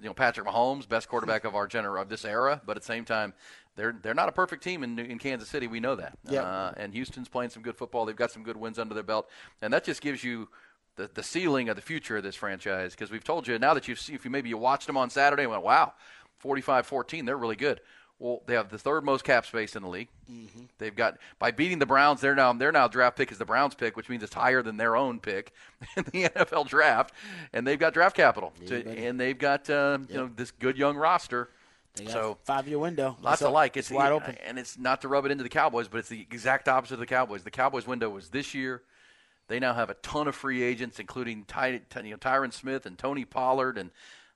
[0.01, 2.61] you know, Patrick Mahomes, best quarterback of our gener- of this era.
[2.65, 3.33] But at the same time,
[3.75, 5.67] they're they're not a perfect team in, in Kansas City.
[5.67, 6.17] We know that.
[6.29, 6.41] Yeah.
[6.41, 8.05] Uh, and Houston's playing some good football.
[8.05, 9.29] They've got some good wins under their belt,
[9.61, 10.49] and that just gives you
[10.95, 12.91] the, the ceiling of the future of this franchise.
[12.91, 15.09] Because we've told you now that you've seen, if you maybe you watched them on
[15.09, 15.93] Saturday and went, wow,
[16.43, 17.81] 45-14, they're really good.
[18.21, 20.07] Well, they have the third most cap space in the league.
[20.77, 23.73] They've got by beating the Browns, they're now their now draft pick is the Browns
[23.73, 25.51] pick, which means it's higher than their own pick
[25.97, 27.13] in the NFL draft,
[27.51, 30.95] and they've got draft capital, to, and they've got uh, you know this good young
[30.97, 31.49] roster.
[31.95, 33.17] They got So five year window.
[33.21, 33.75] Lots to like.
[33.75, 34.35] It's, It's, wide open.
[34.45, 36.99] and it's not to rub it into the Cowboys, but it's the exact opposite of
[36.99, 37.43] the Cowboys.
[37.43, 38.83] The Cowboys' window was this year.
[39.47, 42.97] They now have a ton of free agents, including Ty- you know, Tyron Smith and
[42.97, 43.89] Tony Pollard and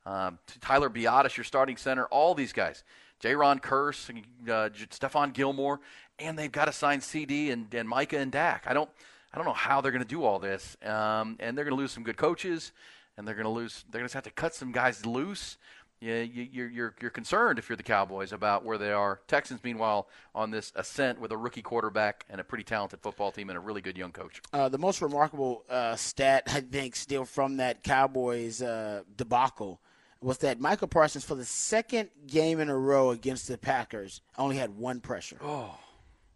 [0.06, 2.06] um, Tyler Biadasz, your starting center.
[2.08, 2.84] All these guys,
[3.22, 5.80] Jayron Kearse, uh, Stephon Gilmore,
[6.20, 8.66] and they've got to sign CeeDee and, and Micah and Dak.
[8.68, 8.90] I don't,
[9.34, 11.82] I don't know how they're going to do all this, um, and they're going to
[11.82, 12.72] lose some good coaches,
[13.18, 13.86] and they're going to lose.
[13.90, 15.58] They're going to have to cut some guys loose.
[16.02, 19.22] Yeah, you, you're, you're, you're concerned if you're the Cowboys about where they are.
[19.28, 23.50] Texans, meanwhile, on this ascent with a rookie quarterback and a pretty talented football team
[23.50, 24.42] and a really good young coach.
[24.52, 29.80] Uh, the most remarkable uh, stat, I think, still from that Cowboys uh, debacle
[30.26, 34.58] was that Micah Parsons, for the second game in a row against the Packers, only
[34.58, 35.38] had one pressure.
[35.40, 35.78] Oh.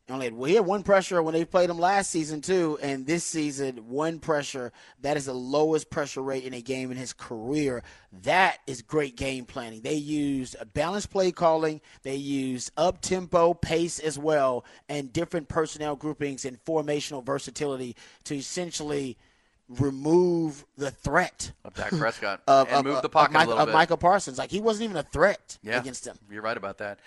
[0.07, 3.07] Only had, well, he had one pressure when they played him last season, too, and
[3.07, 4.71] this season, one pressure.
[5.01, 7.81] That is the lowest pressure rate in a game in his career.
[8.21, 9.81] That is great game planning.
[9.81, 15.47] They used a balanced play calling, they used up tempo pace as well, and different
[15.47, 19.17] personnel groupings and formational versatility to essentially
[19.69, 23.45] remove the threat Of Dak Prescott of, and of- move of- the pocket of, Mike-
[23.45, 23.73] a little of.
[23.73, 24.37] Micah Parsons.
[24.37, 26.17] Like he wasn't even a threat yeah, against him.
[26.31, 26.99] You're right about that.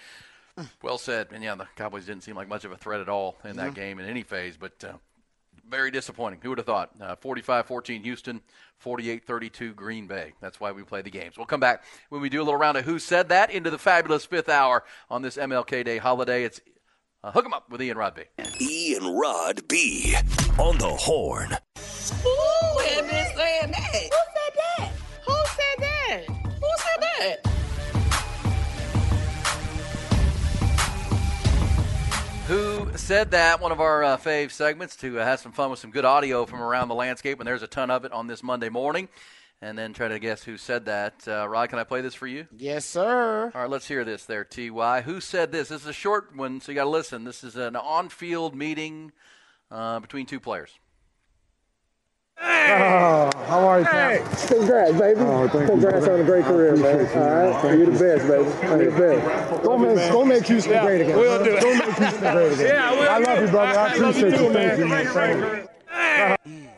[0.83, 1.29] Well said.
[1.33, 3.75] And yeah, the Cowboys didn't seem like much of a threat at all in that
[3.75, 4.93] game in any phase, but uh,
[5.69, 6.41] very disappointing.
[6.43, 6.91] Who would have thought?
[7.01, 8.43] Uh, 45-14 Houston,
[8.85, 10.35] 48-32 Green Bay.
[10.43, 11.39] That's why we play the games.
[11.39, 13.79] We'll come back when we do a little round of Who Said That into the
[13.79, 16.45] fabulous fifth hour on this MLK Day holiday.
[16.45, 16.61] It's
[17.25, 18.25] uh, Hook 'em Up with Ian Rodby.
[18.61, 20.15] Ian Rod B.
[20.59, 21.57] On the horn.
[22.23, 23.95] Who had been saying that?
[24.13, 24.91] Who said that?
[25.27, 26.25] Who said that?
[26.61, 27.37] Who said that?
[32.49, 33.61] Who said that?
[33.61, 36.45] One of our uh, fave segments to uh, have some fun with some good audio
[36.45, 39.09] from around the landscape, and there's a ton of it on this Monday morning.
[39.65, 41.15] And then try to guess who said that.
[41.27, 42.49] Uh, Rod, can I play this for you?
[42.57, 43.53] Yes, sir.
[43.55, 45.03] All right, let's hear this there, TY.
[45.03, 45.69] Who said this?
[45.69, 47.23] This is a short one, so you got to listen.
[47.23, 49.13] This is an on field meeting
[49.71, 50.77] uh, between two players.
[52.43, 55.21] How are you, Hey, congrats, baby.
[55.67, 57.07] congrats on a great career, man.
[57.17, 58.83] All right, you're the best, baby.
[58.83, 59.63] You're the best.
[59.63, 61.17] Go make, go make Houston great again.
[61.19, 61.63] We'll do it.
[61.63, 62.67] Go make Houston great again.
[62.67, 63.79] yeah, I love you, brother.
[63.79, 64.53] I appreciate you.
[64.53, 65.07] Thank you, man.
[65.07, 66.69] Thank you.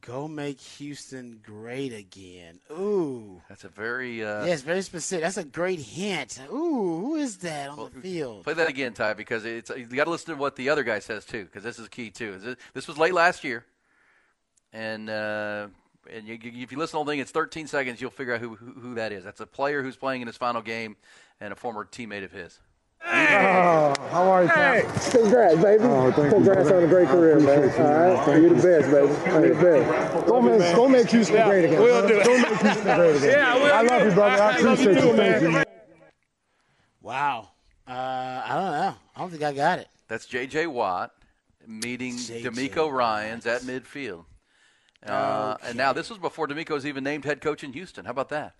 [0.00, 2.58] Go make Houston great again.
[2.72, 3.40] Ooh.
[3.48, 4.22] That's a very.
[4.24, 5.22] Uh, Yes, very specific.
[5.22, 6.38] That's a great hint.
[6.52, 8.44] Ooh, who is that on the field?
[8.44, 10.98] Play that again, Ty, because it's you got to listen to what the other guy
[10.98, 12.38] says too, because this is key too.
[12.38, 13.64] This- This was late last year,
[14.74, 15.68] and uh,
[16.12, 18.00] and you, you- if you listen to the whole thing, it's 13 seconds.
[18.02, 19.24] You'll figure out who, who who that is.
[19.24, 20.96] That's a player who's playing in his final game,
[21.40, 22.58] and a former teammate of his.
[23.06, 25.82] Oh, how are you, Hey, congrats, baby.
[26.30, 27.70] congrats on a great career, man.
[27.78, 29.46] All right, you're the best, baby.
[29.46, 30.26] You're the best.
[30.26, 31.82] Go make, go make Houston great again.
[31.82, 32.24] We'll do it.
[32.24, 33.30] Go make Houston great again.
[33.38, 34.42] Yeah, I love you, brother.
[34.42, 35.16] I appreciate you.
[35.16, 35.64] Thank you, man.
[37.02, 37.50] Wow.
[37.86, 38.94] Uh, I don't know.
[39.14, 39.88] I don't think I got it.
[40.08, 40.66] That's J.J.
[40.68, 41.12] Watt
[41.66, 42.48] meeting J.J.
[42.48, 44.24] DeMeco Ryan's at midfield.
[45.12, 48.04] Uh, And now this was before DeMeco was even named head coach in Houston.
[48.04, 48.54] How about that?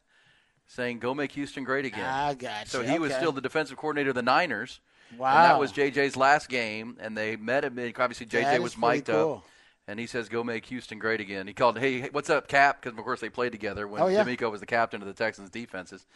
[0.66, 2.04] Saying go make Houston great again.
[2.04, 4.80] I got So he was still the defensive coordinator of the Niners.
[5.18, 5.28] Wow.
[5.28, 7.78] And that was JJ's last game, and they met him.
[7.98, 9.34] Obviously, JJ That was mic'd cool.
[9.36, 9.44] up,
[9.86, 12.80] and he says, "Go make Houston great again." He called, "Hey, hey, what's up, Cap?"
[12.82, 14.24] Because of course they played together when Oh, yeah.
[14.24, 16.06] DeMeco was the captain of the Texans defenses,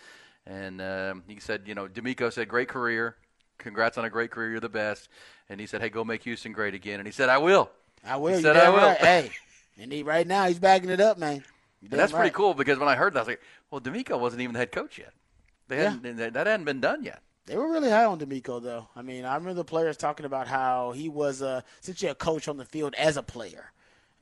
[0.47, 3.17] and um, he said, "You know, DeMeco said, great career,
[3.59, 5.11] congrats on a great career, you're the best,"
[5.51, 7.71] and he said, "Hey, go make Houston great again," and he said, "I will."
[8.05, 8.35] I will.
[8.37, 8.97] He said, "I will." right.
[8.99, 9.31] Hey,
[9.79, 11.37] and he, right now he's backing it up, man.
[11.37, 11.43] You
[11.83, 14.19] And damn that's pretty cool because when I heard that, I was like, "Well, DeMeco
[14.19, 15.13] wasn't even the head coach yet.
[15.69, 18.89] They hadn't, that that hadn't been done yet." They were really high on DeMeco, though.
[18.95, 22.47] I mean, I remember the players talking about how he was uh, essentially a coach
[22.47, 23.73] on the field as a player.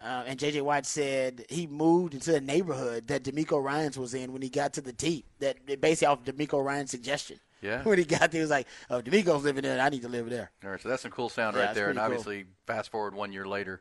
[0.01, 0.61] Uh, and J.J.
[0.61, 4.75] Watt said he moved into the neighborhood that DeMeco Ryans was in when he got
[4.75, 5.23] to the team.
[5.41, 7.41] That basically off DeMeco Ryan's suggestion.
[7.63, 7.83] Yeah.
[7.85, 9.81] When he got there, he was like, "Oh, DeMeco's living there.
[9.81, 11.89] I need to live there." All right, so that's some cool sound Yeah, right there.
[11.89, 12.05] And cool.
[12.05, 13.81] obviously, fast forward one year later,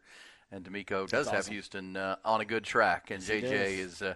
[0.51, 1.47] And DeMeco does have.
[1.47, 3.51] Houston uh, on a good track, and he JJ does.
[3.51, 4.13] is, uh,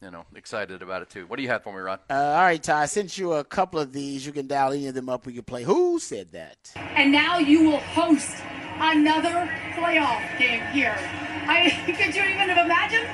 [0.00, 1.26] you know, excited about it too.
[1.26, 1.98] What do you have for me, Ron?
[2.10, 2.82] Uh, all right, Ty.
[2.82, 4.26] I sent you a couple of these.
[4.26, 5.26] You can dial any of them up.
[5.26, 5.62] We can play.
[5.64, 6.72] Who said that?
[6.76, 8.36] And now you will host
[8.78, 10.96] another playoff game here.
[11.48, 13.08] I could you even have imagined?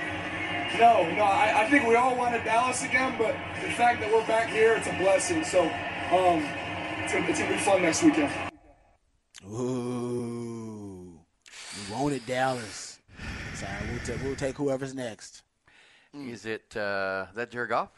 [0.78, 4.26] No, no, I, I think we all wanted Dallas again, but the fact that we're
[4.26, 5.42] back here, it's a blessing.
[5.42, 5.62] So,
[6.12, 6.44] um,
[7.02, 8.30] it's gonna, it's gonna be fun next weekend.
[9.46, 10.57] Ooh, we
[11.90, 12.98] wanted Dallas.
[13.54, 15.42] Sorry, we'll, ta- we'll take whoever's next.
[16.14, 17.90] Is it uh, that Jared Goff?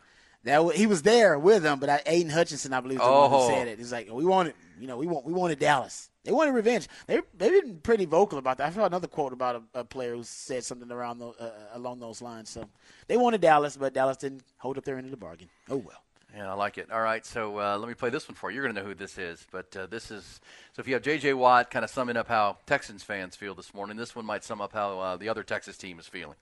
[0.44, 3.30] That he was there with them, but I, Aidan Hutchinson, I believe, is the one
[3.32, 3.46] Oh.
[3.48, 3.78] who said it.
[3.78, 6.08] He's like, we wanted, you know, we want, we wanted Dallas.
[6.24, 6.88] They wanted revenge.
[7.06, 8.68] They they've been pretty vocal about that.
[8.68, 12.00] I saw another quote about a, a player who said something around those, uh, along
[12.00, 12.48] those lines.
[12.50, 12.68] So
[13.06, 15.48] they wanted Dallas, but Dallas didn't hold up their end of the bargain.
[15.68, 16.02] Oh well.
[16.36, 16.90] Yeah, I like it.
[16.92, 18.56] All right, so uh, let me play this one for you.
[18.56, 20.40] You're going to know who this is, but uh, this is
[20.72, 21.34] so if you have J.J.
[21.34, 23.96] Watt, kind of summing up how Texans fans feel this morning.
[23.96, 26.36] This one might sum up how uh, the other Texas team is feeling.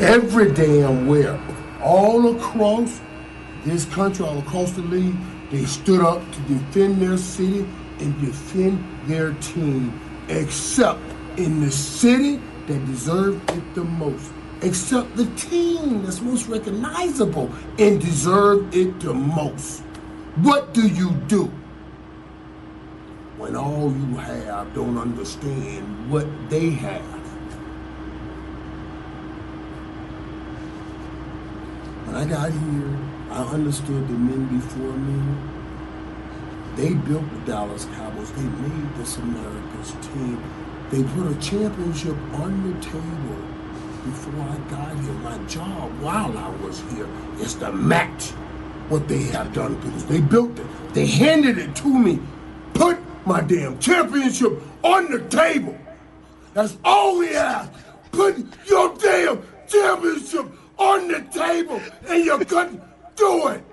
[0.00, 1.40] every damn where,
[1.82, 3.00] all across
[3.64, 5.16] this country, all across the league,
[5.50, 7.66] they stood up to defend their city
[7.98, 11.00] and defend their team, except
[11.36, 14.30] in the city that deserved it the most.
[14.62, 19.80] Except the team that's most recognizable and deserved it the most.
[20.36, 21.50] What do you do
[23.38, 27.00] when all you have don't understand what they have?
[32.04, 32.98] When I got here,
[33.30, 35.36] I understood the men before me.
[36.76, 38.30] They built the Dallas Cowboys.
[38.32, 40.42] They made this America's team.
[40.90, 43.39] They put a championship on the table
[44.04, 45.12] before I got here.
[45.14, 48.30] My job while I was here is to match
[48.88, 50.66] what they have done to because they built it.
[50.94, 52.18] They handed it to me.
[52.74, 55.78] Put my damn championship on the table.
[56.54, 57.70] That's all we ask.
[58.12, 60.46] Put your damn championship
[60.78, 62.82] on the table, and you couldn't
[63.14, 63.64] do it.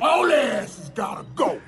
[0.00, 1.60] All their asses gotta go.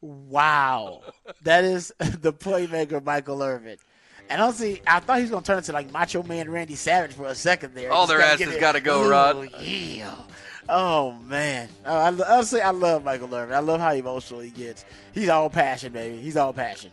[0.00, 1.02] Wow,
[1.42, 3.78] that is the playmaker Michael Irvin.
[4.32, 7.12] And honestly, I thought he was going to turn into like Macho Man Randy Savage
[7.12, 7.92] for a second there.
[7.92, 9.50] All Just their asses gotta go, Ooh, Rod.
[9.60, 10.14] Yeah.
[10.70, 11.68] Oh man.
[11.84, 13.54] Oh, I, honestly, I love Michael Irvin.
[13.54, 14.86] I love how emotional he gets.
[15.12, 16.16] He's all passion, baby.
[16.16, 16.90] He's all passion.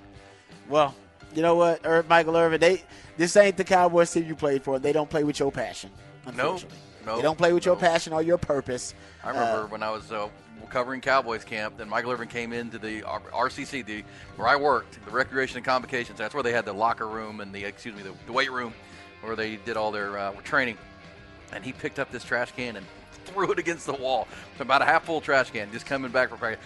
[0.68, 0.94] Well,
[1.34, 2.60] you know what, Michael Irvin?
[2.60, 2.84] They
[3.16, 4.78] this ain't the Cowboys team you played for.
[4.78, 5.92] They don't play with your passion.
[6.26, 8.94] Unfortunately, no, they don't play with your passion or your purpose.
[9.24, 10.28] I remember Uh, when I was uh,
[10.70, 14.04] covering Cowboys camp, then Michael Irvin came into the RCC, the
[14.36, 16.18] where I worked, the Recreation and Convocations.
[16.18, 18.74] That's where they had the locker room and the excuse me, the, the weight room,
[19.22, 20.78] where they did all their uh, training.
[21.52, 22.86] And he picked up this trash can and
[23.26, 24.28] threw it against the wall.
[24.52, 26.64] It's about a half full trash can, just coming back from practice.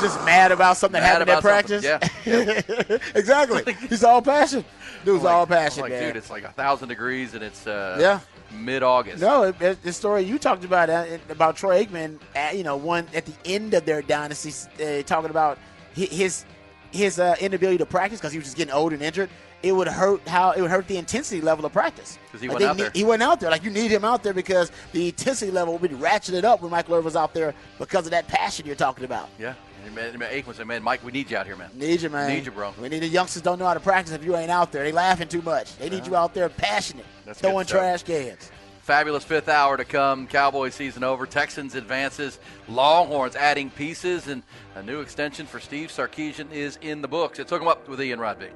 [0.00, 1.84] just mad about something that Mad happened at practice.
[1.84, 3.72] something, exactly.
[3.88, 4.64] He's all passion.
[5.04, 8.20] Dude's Like- all passion, like, dude, it's like a thousand degrees and it's uh, Yeah.
[8.52, 9.20] mid-August.
[9.20, 12.76] No, it, it- the story you talked about uh, about Troy Aikman, uh, you know,
[12.76, 15.58] one at the end of their dynasty, uh, talking about
[15.94, 16.44] his
[16.90, 19.30] his uh, inability to practice because he was just getting old and injured.
[19.62, 22.54] It would hurt how it would hurt the intensity level of practice 'Cause he Like,
[22.56, 22.90] wasn't out need- there.
[22.94, 23.50] He wasn't out there.
[23.50, 26.70] Like you need him out there because the intensity level would be ratcheted up when
[26.72, 29.28] Michael Irvin was out there because of that passion you're talking about.
[29.38, 29.54] Yeah.
[29.94, 31.70] Man, man, Aikman said, "Man, Mike, we need you out here, man.
[31.74, 32.28] Need you, man.
[32.28, 32.72] Need you, bro.
[32.80, 34.84] We need the youngsters don't know how to practice if you ain't out there.
[34.84, 35.76] They laughing too much.
[35.78, 38.50] They need you out there passionate, That's throwing trash cans.
[38.82, 40.26] Fabulous fifth hour to come.
[40.26, 41.24] Cowboys season over.
[41.24, 42.40] Texans advances.
[42.68, 44.42] Longhorns adding pieces, and
[44.74, 47.38] a new extension for Steve Sarkisian is in the books.
[47.38, 48.48] It's Hook 'em Up with Ian Rodby.